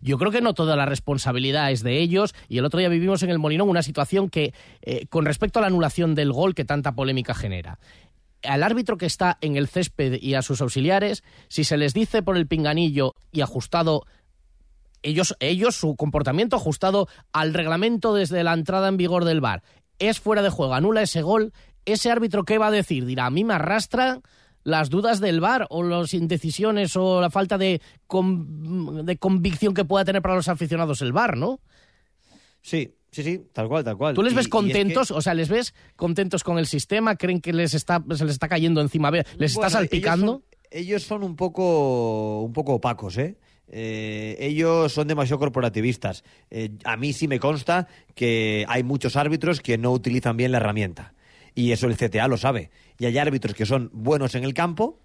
[0.00, 3.22] Yo creo que no toda la responsabilidad es de ellos, y el otro día vivimos
[3.22, 6.64] en el Molinón una situación que, eh, con respecto a la anulación del gol que
[6.64, 7.78] tanta polémica genera,
[8.42, 12.22] al árbitro que está en el césped y a sus auxiliares, si se les dice
[12.22, 14.06] por el pinganillo y ajustado
[15.02, 19.62] ellos, ellos, su comportamiento ajustado al reglamento desde la entrada en vigor del VAR,
[19.98, 21.52] es fuera de juego, anula ese gol,
[21.84, 23.06] ese árbitro qué va a decir?
[23.06, 24.22] Dirá, a mí me arrastran
[24.62, 29.84] las dudas del VAR o las indecisiones o la falta de, con- de convicción que
[29.84, 31.60] pueda tener para los aficionados el VAR, ¿no?
[32.62, 34.14] Sí, sí, sí, tal cual, tal cual.
[34.14, 35.10] ¿Tú les Y- ves y es que- contentos?
[35.10, 37.16] O sea, ¿les ves contentos con el sistema?
[37.16, 39.10] ¿Creen que les está, se les está cayendo encima?
[39.10, 40.42] ¿Les está salpicando?
[40.42, 43.36] Ellos son, ellos son un poco, un poco opacos, ¿eh?
[43.72, 46.24] Eh, ellos son demasiado corporativistas.
[46.50, 50.58] Eh, a mí sí me consta que hay muchos árbitros que no utilizan bien la
[50.58, 51.14] herramienta.
[51.54, 52.70] Y eso el CTA lo sabe.
[53.00, 55.00] Y hay árbitros que son buenos en el campo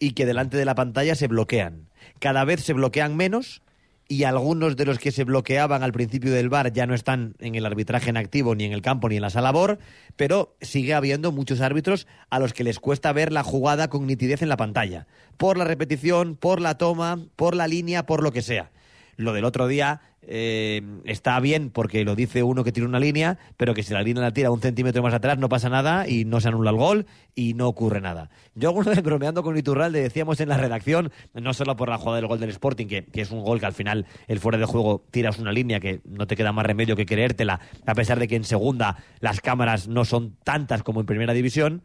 [0.00, 1.88] y que delante de la pantalla se bloquean.
[2.18, 3.62] Cada vez se bloquean menos
[4.08, 7.54] y algunos de los que se bloqueaban al principio del bar ya no están en
[7.54, 9.78] el arbitraje en activo, ni en el campo, ni en la sala BOR,
[10.16, 14.42] pero sigue habiendo muchos árbitros a los que les cuesta ver la jugada con nitidez
[14.42, 15.06] en la pantalla,
[15.36, 18.72] por la repetición, por la toma, por la línea, por lo que sea.
[19.16, 23.38] Lo del otro día eh, está bien porque lo dice uno que tira una línea,
[23.56, 26.24] pero que si la línea la tira un centímetro más atrás no pasa nada y
[26.24, 28.30] no se anula el gol y no ocurre nada.
[28.54, 32.16] Yo alguna vez bromeando con Iturralde decíamos en la redacción, no solo por la jugada
[32.16, 34.64] del gol del Sporting, que, que es un gol que al final el fuera de
[34.64, 38.26] juego tiras una línea que no te queda más remedio que creértela, a pesar de
[38.26, 41.82] que en segunda las cámaras no son tantas como en primera división.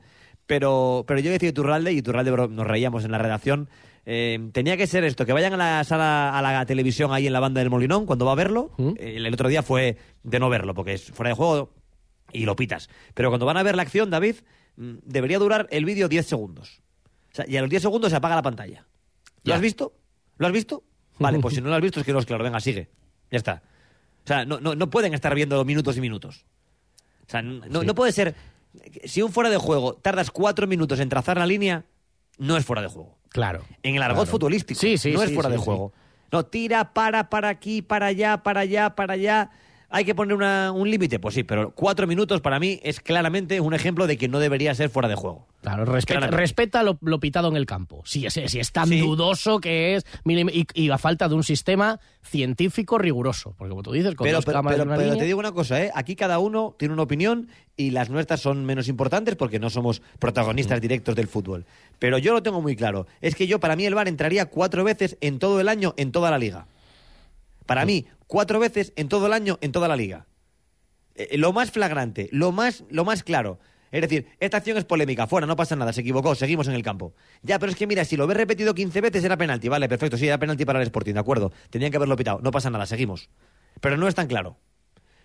[0.48, 3.70] Pero, pero yo decía Iturralde, y Iturralde nos reíamos en la redacción,
[4.06, 7.34] eh, tenía que ser esto, que vayan a la sala, a la televisión ahí en
[7.34, 8.72] la banda del Molinón cuando va a verlo.
[8.98, 11.74] El otro día fue de no verlo, porque es fuera de juego
[12.34, 12.90] y lo pitas.
[13.14, 14.36] Pero cuando van a ver la acción, David,
[14.78, 16.82] mm, debería durar el vídeo 10 segundos.
[17.32, 18.88] O sea, y a los 10 segundos se apaga la pantalla.
[19.44, 19.56] ¿Lo Ya.
[19.56, 19.94] has visto?
[20.38, 20.84] ¿Lo has visto?
[21.20, 22.90] Vale, pues si no lo has visto es que no es claro, venga, sigue.
[23.30, 23.62] Ya está.
[24.24, 26.46] O sea, no, no, no pueden estar viendo minutos y minutos.
[27.28, 28.36] O sea, no, no puede ser...
[29.04, 31.86] Si un fuera de juego tardas cuatro minutos en trazar la línea,
[32.38, 33.18] no es fuera de juego.
[33.32, 33.64] Claro.
[33.84, 34.32] En el argot Claro.
[34.32, 34.80] futbolístico.
[34.80, 35.92] Sí, sí, no es fuera de juego.
[36.32, 39.50] No, tira, para, para aquí, para allá, para allá, para allá.
[39.94, 43.60] Hay que poner una- un límite, pues sí, pero cuatro minutos para mí es claramente
[43.60, 45.48] un ejemplo de que no debería ser fuera de juego.
[45.62, 48.02] Claro, respeta, respeta lo, lo pitado en el campo.
[48.06, 49.00] Si es, si es tan Sí.
[49.02, 53.54] dudoso que es, y, y a falta de un sistema científico riguroso.
[53.58, 55.40] Porque como tú dices, con Pero, dos pero, cámaras pero- una pero línea- te digo
[55.40, 55.92] una cosa, ¿eh?
[55.94, 60.02] aquí cada uno tiene una opinión y las nuestras son menos importantes porque no somos
[60.20, 60.82] protagonistas Mm.
[60.82, 61.66] directos del fútbol.
[62.00, 63.08] Pero yo lo tengo muy claro.
[63.20, 66.14] Es que yo, para mí, el VAR entraría cuatro veces en todo el año en
[66.14, 66.66] toda la liga.
[67.66, 70.26] Para mí, cuatro veces en todo el año en toda la liga.
[71.16, 73.60] Eh, lo más flagrante, lo más, lo más claro.
[73.92, 76.82] Es decir, esta acción es polémica, fuera, no pasa nada, se equivocó, seguimos en el
[76.82, 77.14] campo.
[77.42, 80.16] Ya, pero es que mira, si lo ves repetido 15 veces era penalti, vale, perfecto,
[80.16, 81.52] sí, era penalti para el Sporting, de acuerdo.
[81.70, 83.30] Tenían que haberlo pitado, no pasa nada, seguimos.
[83.82, 84.58] Pero no es tan claro.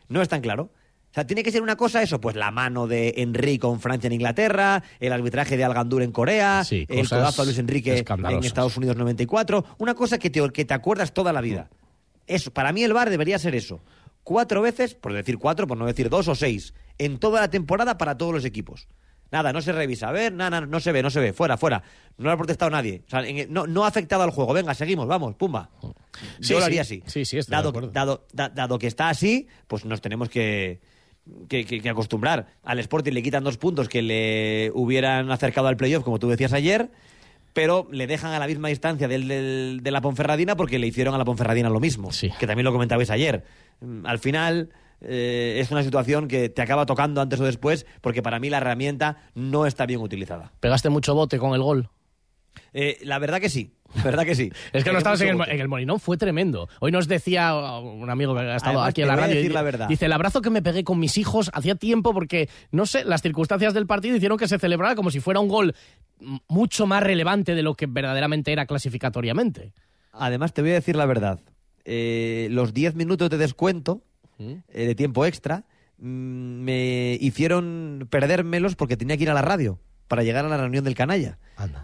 [0.09, 0.73] No es tan claro.
[1.13, 4.09] O sea, tiene que ser una cosa eso, pues la mano de Enrique con Francia
[4.09, 8.45] en Inglaterra, el arbitraje de Algandur en Corea, Sí, el codazo a Luis Enrique en.
[8.45, 11.71] Estados Unidos 94, una cosa que te, que te acuerdas toda la vida.
[12.27, 13.81] Eso, para mí el VAR debería ser eso.
[14.25, 17.97] Cuatro veces, por decir cuatro, por no decir dos o seis, en toda la temporada
[17.99, 18.89] para todos los equipos.
[19.31, 20.09] Nada, no se revisa.
[20.09, 21.33] A ver, nada, no se ve, no se ve.
[21.33, 21.83] Fuera, fuera.
[22.17, 23.03] No lo ha protestado nadie.
[23.07, 24.53] O sea, en el- no, no ha afectado al juego.
[24.53, 25.71] Venga, seguimos, vamos, pumba.
[26.41, 26.67] Sí, Yo lo sí.
[26.67, 27.03] haría así.
[27.07, 30.81] Sí, sí, dado, dado, da- dado que está así, pues nos tenemos que,
[31.49, 32.47] que, que- que acostumbrar.
[32.63, 36.53] Al Sporting le quitan dos puntos que le hubieran acercado al playoff, como tú decías
[36.53, 36.91] ayer,
[37.57, 41.15] pero le dejan a la misma distancia del, del- de la Ponferradina porque le hicieron
[41.15, 43.45] a la Ponferradina lo mismo, que también lo comentabais ayer.
[43.81, 44.69] Mm, Al final
[45.01, 48.59] eh, es una situación que te acaba tocando antes o después porque para mí la
[48.59, 50.53] herramienta no está bien utilizada.
[50.61, 51.89] ¿Pegaste mucho bote con el gol?
[52.75, 54.51] Eh, la verdad que sí, verdad que sí.
[54.73, 56.69] Es que Pegué no estabas en el, en el Molinón, fue tremendo.
[56.81, 59.37] Hoy nos decía un amigo que ha estado Además, aquí en la voy a radio.
[59.37, 59.89] decir la verdad.
[59.89, 63.23] Dice, el abrazo que me pegué con mis hijos hacía tiempo porque, no sé, las
[63.23, 65.75] circunstancias del partido hicieron que se celebrara como si fuera un gol
[66.49, 69.73] mucho más relevante de lo que verdaderamente era clasificatoriamente.
[70.13, 71.41] Además, te voy a decir la verdad.
[71.85, 74.03] Eh, los 10 minutos de descuento,
[74.39, 75.65] eh, de tiempo extra,
[75.99, 76.05] mm,
[76.63, 80.85] me hicieron perdérmelos porque tenía que ir a la radio para llegar a la reunión
[80.85, 81.39] del canalla.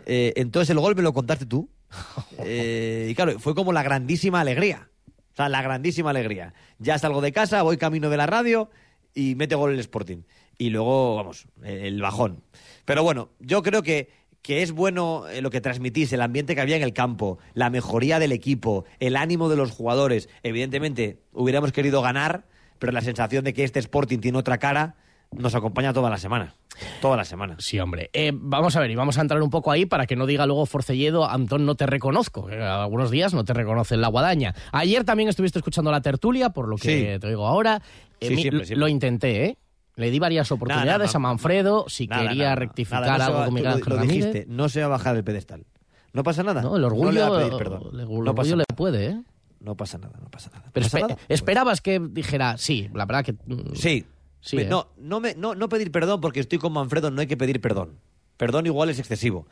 [0.06, 1.68] Eh, entonces el gol me lo contaste tú.
[2.44, 4.88] Eh, y claro, fue como la grandísima alegría.
[5.32, 6.54] O sea, la grandísima alegría.
[6.78, 8.70] Ya salgo de casa, voy camino de la radio
[9.14, 10.22] y mete gol el Sporting.
[10.58, 12.42] Y luego, vamos, el bajón.
[12.84, 14.10] Pero bueno, yo creo que,
[14.42, 17.70] que es bueno eh, lo que transmitís, el ambiente que había en el campo, la
[17.70, 20.28] mejoría del equipo, el ánimo de los jugadores.
[20.42, 22.46] Evidentemente, hubiéramos querido ganar,
[22.78, 24.96] pero la sensación de que este Sporting tiene otra cara
[25.32, 26.54] nos acompaña toda la semana.
[27.00, 27.56] Toda la semana.
[27.58, 28.10] Sí, hombre.
[28.12, 30.46] Eh, vamos a ver, y vamos a entrar un poco ahí para que no diga
[30.46, 32.46] luego Forcelledo, Antón, no te reconozco.
[32.46, 34.54] que algunos días no te reconocen la guadaña.
[34.72, 37.20] Ayer también estuviste escuchando la tertulia, por lo que Sí.
[37.20, 37.82] te digo ahora.
[38.20, 38.80] Eh, Sí, mi- siempre, siempre.
[38.80, 39.58] Lo intenté, ¿eh?
[39.96, 43.72] Le di varias oportunidades no, a Manfredo si Nada, quería rectificar no algo con Miguel
[43.72, 44.16] Ángel Ramírez.
[44.32, 45.66] dijiste, no se va a bajar el pedestal.
[46.14, 46.62] No pasa nada.
[46.62, 47.82] No, el orgullo, No le va a pedir perdón.
[47.92, 48.64] el no orgullo pasa le nada.
[48.76, 49.20] puede, ¿eh?
[49.60, 50.70] No pasa nada, no pasa nada.
[50.72, 51.16] Pero ¿Pasa espe- nada?
[51.28, 53.32] esperabas que dijera, sí, la verdad que...
[53.34, 54.04] mm, Sí.
[54.42, 54.66] Sí, Me- ¿eh?
[54.66, 57.60] no, no, me- no, no pedir perdón porque estoy con Manfredo, no hay que pedir
[57.60, 57.98] perdón.
[58.36, 59.46] Perdón igual es excesivo.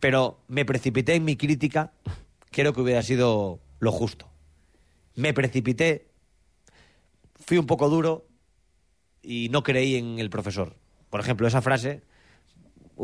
[0.00, 1.92] Pero me precipité en mi crítica,
[2.50, 4.28] creo que hubiera sido lo justo.
[5.14, 6.08] Me precipité,
[7.36, 8.26] fui un poco duro
[9.22, 10.74] y no creí en el profesor.
[11.10, 12.02] Por ejemplo, esa frase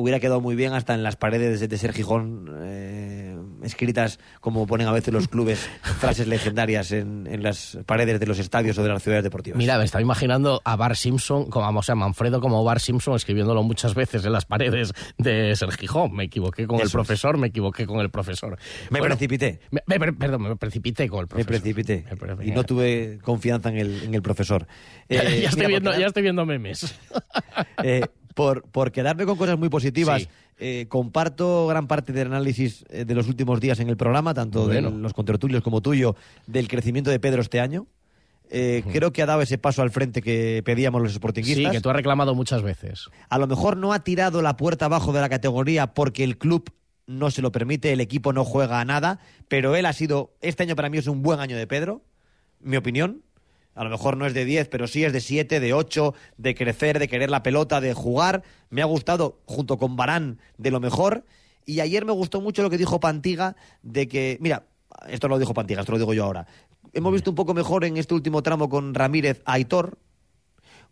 [0.01, 4.65] hubiera quedado muy bien hasta en las paredes de, de Ser Gijón, eh, escritas como
[4.67, 8.83] ponen a veces los clubes, frases legendarias en, en las paredes de los estadios o
[8.85, 9.59] de las ciudades deportivas.
[9.59, 13.63] Mira, me estaba imaginando a Bar Simpson, como, o sea, Manfredo como Bar Simpson escribiéndolo
[13.65, 16.15] muchas veces en las paredes de Ser Gijón.
[16.15, 16.93] Me equivoqué con el Eso es.
[16.93, 18.57] profesor, me equivoqué con el profesor.
[18.91, 19.61] Me Bueno, precipité.
[19.73, 21.49] me- me- per- perdón, me precipité con el Me profesor.
[21.49, 24.67] precipité Me pre- y no tuve confianza en el, en el profesor.
[25.11, 26.95] Ya, Eh, ya estoy mira, viendo, ya estoy viendo memes.
[27.83, 28.03] eh,
[28.35, 30.29] por, por quedarme con cosas muy positivas, Sí.
[30.59, 34.67] eh, comparto gran parte del análisis eh, de los últimos días en el programa, tanto
[34.67, 34.91] Bueno.
[34.91, 36.15] de los contertulios como tuyo,
[36.47, 37.87] del crecimiento de Pedro este año.
[38.51, 41.71] Eh, Creo que ha dado ese paso al frente que pedíamos los Sí, sportinguistas.
[41.73, 43.09] que tú has reclamado muchas veces.
[43.29, 46.71] A lo mejor no ha tirado la puerta abajo de la categoría porque el club
[47.07, 50.63] no se lo permite, el equipo no juega a nada, pero él ha sido, este
[50.63, 52.03] año para mí es un buen año de Pedro,
[52.61, 53.23] mi opinión.
[53.79, 56.55] A lo mejor no es de 10, pero sí es de 7, de 8, de
[56.55, 58.43] crecer, de querer la pelota, de jugar.
[58.71, 61.25] Me ha gustado, junto con Barán, de lo mejor.
[61.65, 64.67] Y ayer me gustó mucho lo que dijo Pantiga, de que, mira,
[65.09, 66.47] esto lo dijo Pantiga, esto lo digo yo ahora.
[66.93, 69.99] Hemos visto un poco mejor en este último tramo con Ramírez a Aitor,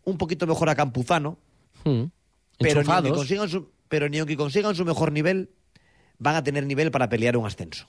[0.05, 1.39] un poquito mejor a Campuzano,
[1.85, 2.11] Hmm.
[2.59, 5.51] pero ni, su, pero ni aunque consigan su mejor nivel,
[6.19, 7.87] van a tener nivel para pelear un ascenso.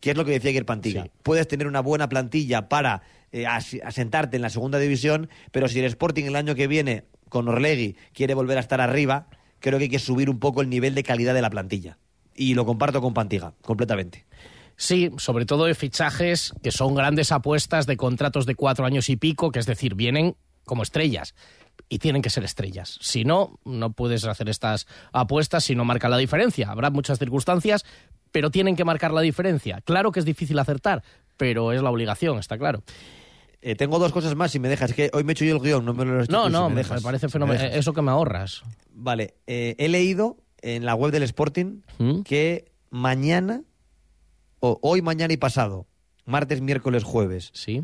[0.00, 1.04] Que es lo que decía ayer Pantiga.
[1.04, 1.10] Sí.
[1.22, 5.78] Puedes tener una buena plantilla para eh, as- asentarte en la segunda división, pero si
[5.80, 9.26] el Sporting el año que viene, con Orlegui, quiere volver a estar arriba,
[9.58, 11.98] creo que hay que subir un poco el nivel de calidad de la plantilla.
[12.34, 14.24] Y lo comparto con Pantiga, completamente.
[14.76, 19.16] Sí, sobre todo de fichajes que son grandes apuestas de contratos de cuatro años y
[19.16, 21.34] pico, que es decir, vienen como estrellas.
[21.88, 22.98] Y tienen que ser estrellas.
[23.00, 26.70] Si no, no puedes hacer estas apuestas si no marca la diferencia.
[26.70, 27.84] Habrá muchas circunstancias,
[28.32, 29.80] pero tienen que marcar la diferencia.
[29.82, 31.02] Claro que es difícil acertar,
[31.36, 32.82] pero es la obligación, está claro.
[33.60, 34.92] Eh, tengo dos cosas más, si me dejas.
[34.94, 36.46] que hoy me he hecho yo el guion, no me lo he hecho No, tú,
[36.48, 37.02] si no, me me, dejas.
[37.02, 37.70] parece fenomenal.
[37.72, 38.62] Eso que me ahorras.
[38.92, 42.22] Vale, eh, he leído en la web del Sporting ¿Mm?
[42.22, 43.62] que mañana,
[44.60, 45.86] o hoy, mañana y pasado,
[46.24, 47.82] martes, miércoles, jueves, Sí.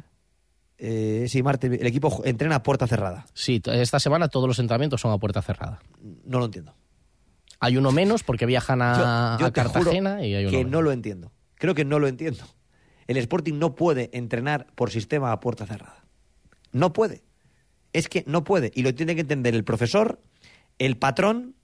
[0.79, 3.27] eh, sí, martes, el equipo entrena a puerta cerrada.
[3.35, 5.81] Sí, esta semana todos los entrenamientos son a puerta cerrada.
[6.25, 6.75] No lo entiendo.
[7.65, 10.73] Hay uno menos porque viajan a, Yo- a Cartagena y hay uno que menos.
[10.73, 11.33] no lo entiendo.
[11.57, 12.45] Creo que no lo entiendo.
[13.07, 16.05] El Sporting no puede entrenar por sistema a puerta cerrada.
[16.73, 17.23] No puede.
[17.93, 18.73] Es que no puede.
[18.75, 20.21] Y lo tiene que entender el profesor,
[20.79, 21.55] el patrón,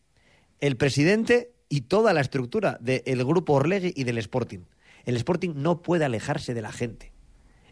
[0.61, 4.61] el presidente y toda la estructura del grupo Orlegui y del Sporting.
[5.05, 7.13] El Sporting no puede alejarse de la gente.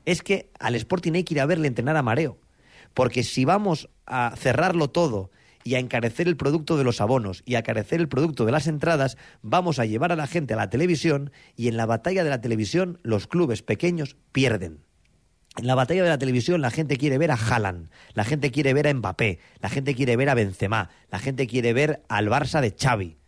[0.05, 2.39] Es que al Sporting hay que ir a verle entrenar a mareo.
[2.95, 5.31] Porque si vamos a cerrarlo todo
[5.69, 8.69] y a encarecer el producto de los abonos y a encarecer el producto de las
[8.69, 12.31] entradas, vamos a llevar a la gente a la televisión y en la batalla de
[12.31, 14.87] la televisión los clubes pequeños pierden.
[15.59, 18.73] En la batalla de la televisión la gente quiere ver a Haaland, la gente quiere
[18.73, 22.63] ver a Mbappé, la gente quiere ver a Benzema, la gente quiere ver al Barça
[22.63, 23.19] de Xavi.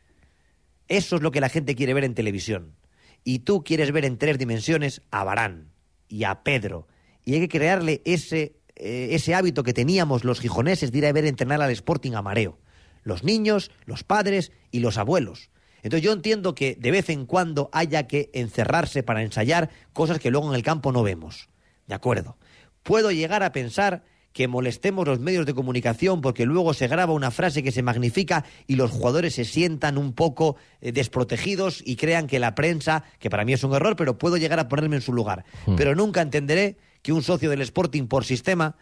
[0.88, 2.74] Eso es lo que la gente quiere ver en televisión.
[3.22, 5.72] Y tú quieres ver en tres dimensiones a Barán
[6.08, 6.88] y a Pedro.
[7.22, 11.12] Y hay que crearle ese, eh, ese hábito que teníamos los gijoneses de ir a
[11.12, 12.58] ver entrenar al Sporting a mareo.
[13.02, 15.50] Los niños, los padres y los abuelos.
[15.82, 20.30] Entonces yo entiendo que de vez en cuando haya que encerrarse para ensayar cosas que
[20.30, 21.48] luego en el campo no vemos.
[21.86, 22.36] De acuerdo.
[22.82, 27.30] Puedo llegar a pensar que molestemos los medios de comunicación porque luego se graba una
[27.30, 32.26] frase que se magnifica y los jugadores se sientan un poco eh, desprotegidos y crean
[32.26, 35.02] que la prensa, que para mí es un error, pero puedo llegar a ponerme en
[35.02, 35.44] su lugar.
[35.66, 35.74] Hmm.
[35.74, 38.76] Pero nunca entenderé que un socio del Sporting por sistema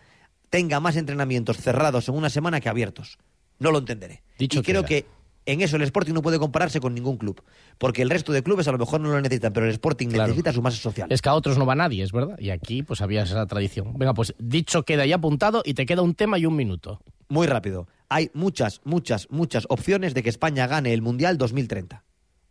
[0.50, 3.18] tenga más entrenamientos cerrados en una semana que abiertos.
[3.58, 4.22] No lo entenderé.
[4.38, 5.06] Dicho y creo que
[5.46, 7.42] En eso el Sporting no puede compararse con ningún club,
[7.78, 10.52] porque el resto de clubes a lo mejor no lo necesitan, pero el Sporting necesita
[10.52, 11.10] su masa social.
[11.10, 12.38] Es que a otros no va nadie, es verdad.
[12.38, 13.94] Y aquí pues había esa tradición.
[13.96, 17.00] Venga, pues dicho queda ya apuntado y te queda un tema y un minuto.
[17.30, 17.88] Muy rápido.
[18.10, 22.04] Hay muchas, muchas, muchas opciones de que España gane el Mundial 2030.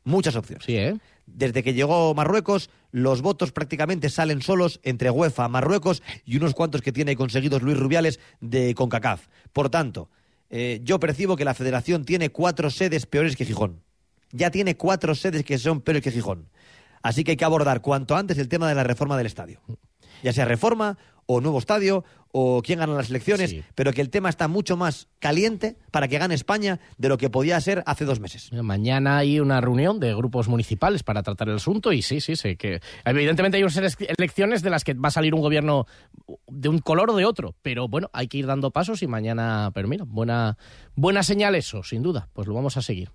[0.08, 0.64] Muchas opciones.
[0.66, 0.98] Sí, ¿eh?
[1.26, 6.82] Desde que llegó Marruecos, los votos prácticamente salen solos entre UEFA, Marruecos y unos cuantos
[6.82, 9.28] que tiene conseguidos Luis Rubiales de CONCACAF.
[9.52, 10.10] Por tanto,
[10.50, 13.82] eh, yo percibo que la federación tiene cuatro sedes peores que Gijón.
[14.32, 16.48] Ya tiene cuatro sedes que son peores que Gijón.
[17.02, 19.60] Así que hay que abordar cuanto antes el tema de la reforma del estadio.
[20.24, 20.98] Ya sea reforma
[21.28, 25.08] o nuevo estadio o quién gana las elecciones, pero que el tema está mucho más
[25.20, 28.52] caliente para que gane España de lo que podía ser hace dos meses.
[28.52, 32.56] Mañana hay una reunión de grupos municipales para tratar el asunto y sí, sí, sé
[32.56, 35.86] que evidentemente hay unas elecciones de las que va a salir un gobierno
[36.48, 39.72] de un color o de otro, pero bueno, hay que ir dando pasos y mañana,
[39.74, 40.58] pero mira, buena,
[40.96, 43.12] buena señal eso, sin duda, pues lo vamos a seguir.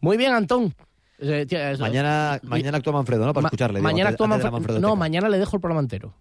[0.00, 0.74] Muy bien, Antón.
[1.18, 1.46] Eh,
[1.78, 3.32] mañana, mañana actúa Manfredo, ¿no?
[3.32, 3.80] Para escucharle.
[3.80, 4.80] Mañana actúa Manfredo.
[4.80, 6.14] No, mañana le dejo el programa entero.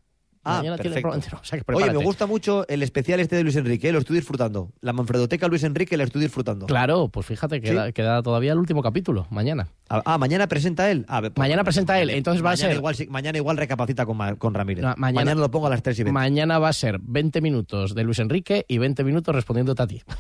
[0.46, 0.62] Ah,
[1.74, 4.72] Oye, me gusta mucho el especial este de Luis Enrique, lo estoy disfrutando.
[4.82, 6.66] La Manfredoteca Luis Enrique la estoy disfrutando.
[6.66, 9.70] Claro, pues fíjate, queda, queda todavía el último capítulo, mañana.
[9.90, 11.06] Ah, ah mañana presenta él.
[11.08, 12.76] Ah, pues mañana presenta él, entonces va a ser...
[12.76, 14.84] Igual, mañana igual recapacita con, con Ramírez.
[14.98, 16.14] mañana, lo pongo a las 3 y 20.
[16.14, 20.02] Mañana va a ser 20 minutos de Luis Enrique y 20 minutos respondiéndote a ti.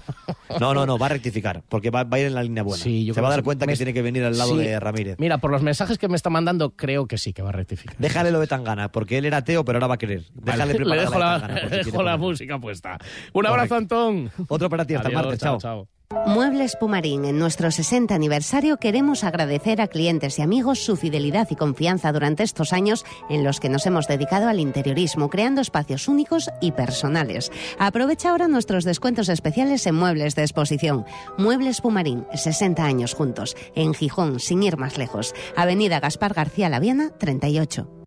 [0.59, 2.83] No, no, no, va a rectificar, porque va, a ir en la línea buena.
[2.83, 5.17] Se va a dar cuenta que tiene que venir al lado de Ramírez.
[5.17, 7.95] Mira, por los mensajes que me está mandando, creo que sí que va a rectificar.
[7.97, 10.12] Déjale lo de Tangana, porque él era ateo, pero ahora va a querer.
[10.33, 12.97] Déjale le dejo la, música puesta.
[13.33, 14.31] Un abrazo, Antón.
[14.47, 15.39] Otro para ti, hasta el martes.
[15.39, 15.87] chao.
[16.25, 21.55] Muebles Pumarín, en nuestro 60 aniversario queremos agradecer a clientes y amigos su fidelidad y
[21.55, 26.49] confianza durante estos años en los que nos hemos dedicado al interiorismo, creando espacios únicos
[26.61, 27.51] y personales.
[27.77, 31.03] Aprovecha ahora nuestros descuentos especiales en muebles de exposición.
[31.37, 35.33] Muebles Pumarín, 60 años juntos, en Gijón, sin ir más lejos.
[35.57, 38.02] Avenida Gaspar García Laviana, 38.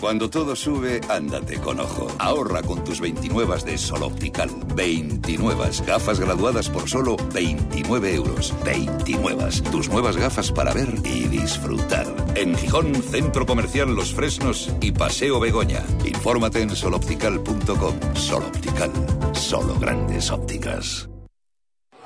[0.00, 2.06] Cuando todo sube, ándate con ojo.
[2.18, 4.48] Ahorra con tus 29 de Sol Optical.
[4.74, 8.54] 29 gafas graduadas por solo 29 euros.
[8.64, 9.48] 29.
[9.72, 12.06] Tus nuevas gafas para ver y disfrutar.
[12.36, 15.82] En Gijón, Centro Comercial Los Fresnos y Paseo Begoña.
[16.04, 18.14] Infórmate en soloptical.com.
[18.14, 18.92] Sol Optical.
[19.32, 21.08] Solo grandes ópticas.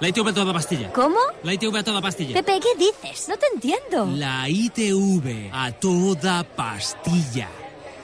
[0.01, 0.93] La ITV a toda pastilla.
[0.93, 1.19] ¿Cómo?
[1.45, 2.35] La ITV a toda pastilla.
[2.35, 3.29] Pepe, ¿qué dices?
[3.29, 4.07] No te entiendo.
[4.17, 7.49] La ITV a toda pastilla.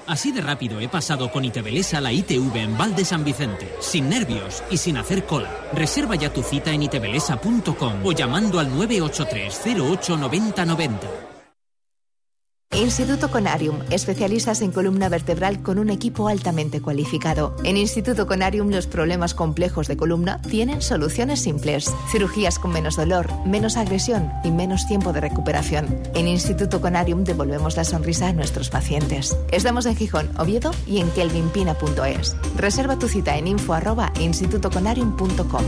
[0.08, 4.08] Así de rápido he pasado con Itebelesa la ITV en Val de San Vicente, sin
[4.08, 5.68] nervios y sin hacer cola.
[5.74, 10.64] Reserva ya tu cita en itebelesa.com o llamando al 983 08 90
[12.74, 17.54] Instituto Conarium, especialistas en columna vertebral con un equipo altamente cualificado.
[17.64, 21.92] En Instituto Conarium los problemas complejos de columna tienen soluciones simples.
[22.12, 26.00] Cirugías con menos dolor, menos agresión y menos tiempo de recuperación.
[26.14, 29.36] En Instituto Conarium devolvemos la sonrisa a nuestros pacientes.
[29.50, 32.36] Estamos en Gijón, Oviedo y en kelvinpina.es.
[32.56, 35.64] Reserva tu cita en info@institutoconarium.com.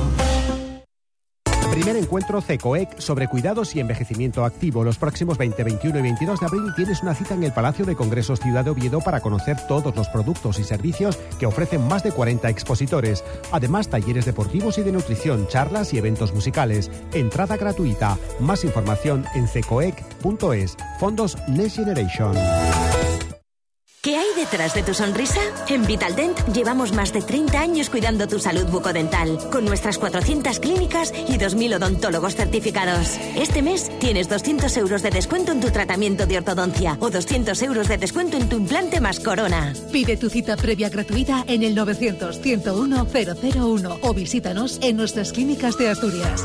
[1.70, 4.82] Primer encuentro CECOEC sobre cuidados y envejecimiento activo.
[4.82, 7.94] Los próximos 20, 21 y 22 de abril tienes una cita en el Palacio de
[7.94, 12.10] Congresos Ciudad de Oviedo para conocer todos los productos y servicios que ofrecen más de
[12.10, 13.24] 40 expositores.
[13.52, 16.90] Además, talleres deportivos y de nutrición, charlas y eventos musicales.
[17.12, 18.18] Entrada gratuita.
[18.40, 20.76] Más información en cecoec.es.
[20.98, 22.34] Fondos Next Generation.
[24.50, 25.40] ¿Qué hay detrás de tu sonrisa?
[25.68, 31.12] En Vitaldent llevamos más de 30 años cuidando tu salud bucodental, con nuestras 400 clínicas
[31.28, 33.18] y 2.000 odontólogos certificados.
[33.36, 37.88] Este mes tienes 200 euros de descuento en tu tratamiento de ortodoncia o 200 euros
[37.88, 39.72] de descuento en tu implante más corona.
[39.92, 46.44] Pide tu cita previa gratuita en el 900-101-001 o visítanos en nuestras clínicas de Asturias.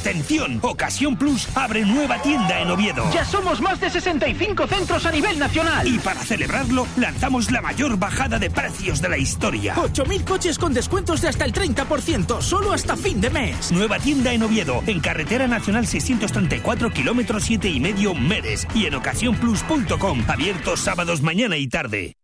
[0.00, 0.60] ¡Atención!
[0.62, 3.04] Ocasión Plus abre nueva tienda en Oviedo.
[3.12, 5.88] Ya somos más de 65 centros a nivel nacional.
[5.88, 9.74] Y para celebrarlo, lanzamos la mayor bajada de precios de la historia.
[9.74, 13.72] 8.000 coches con descuentos de hasta el 30%, solo hasta fin de mes.
[13.72, 18.68] Nueva tienda en Oviedo, en Carretera Nacional 634, kilómetros 7 y medio, Meres.
[18.76, 22.17] Y en ocasiónplus.com, abiertos sábados, mañana y tarde.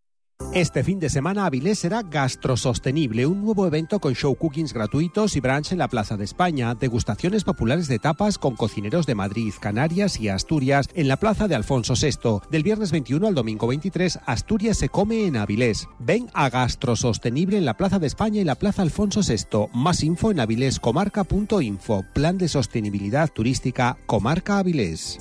[0.52, 5.40] Este fin de semana Avilés será Gastrosostenible, un nuevo evento con show cookings gratuitos y
[5.40, 10.20] brunch en la Plaza de España, degustaciones populares de tapas con cocineros de Madrid, Canarias
[10.20, 12.40] y Asturias en la Plaza de Alfonso VI.
[12.50, 15.88] Del viernes 21 al domingo 23, Asturias se come en Avilés.
[15.98, 19.68] Ven a Gastrosostenible en la Plaza de España y la Plaza Alfonso VI.
[19.72, 22.04] Más info en avilescomarca.info.
[22.12, 25.18] Plan de sostenibilidad turística Comarca Avilés.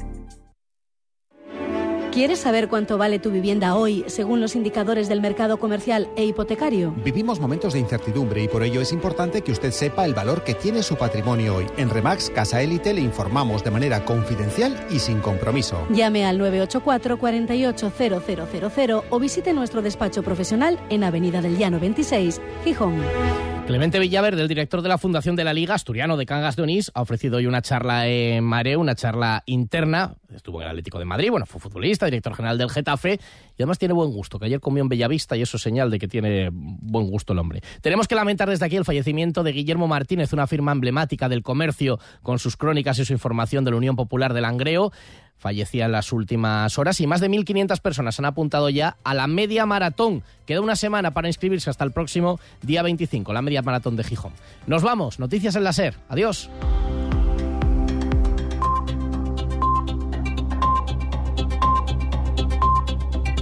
[2.14, 6.94] ¿Quieres saber cuánto vale tu vivienda hoy según los indicadores del mercado comercial e hipotecario?
[7.04, 10.54] Vivimos momentos de incertidumbre y por ello es importante que usted sepa el valor que
[10.54, 11.66] tiene su patrimonio hoy.
[11.76, 15.88] En Remax Casa Élite le informamos de manera confidencial y sin compromiso.
[15.90, 23.53] Llame al 984 480000 o visite nuestro despacho profesional en Avenida del Llano 26, Gijón.
[23.66, 26.92] Clemente Villaverde, el director de la Fundación de la Liga Asturiano de Cangas de Onís,
[26.94, 30.16] ha ofrecido hoy una charla en Mareo, una charla interna.
[30.36, 33.80] Estuvo en el Atlético de Madrid, bueno, fue futbolista, director general del Getafe y además
[33.80, 36.50] tiene buen gusto, que ayer comió en Bellavista y eso es señal de que tiene
[36.52, 37.62] buen gusto el hombre.
[37.82, 42.00] Tenemos que lamentar desde aquí el fallecimiento de Guillermo Martínez, una firma emblemática del comercio
[42.22, 44.92] con sus crónicas y su información de la Unión Popular del Langreo
[45.38, 49.28] fallecía en las últimas horas y más de 1.500 personas han apuntado ya a la
[49.28, 50.24] media maratón.
[50.46, 54.34] Queda una semana para inscribirse hasta el próximo día 25, la media maratón de Gijón.
[54.68, 55.96] Nos vamos, noticias en la SER.
[56.10, 56.50] Adiós.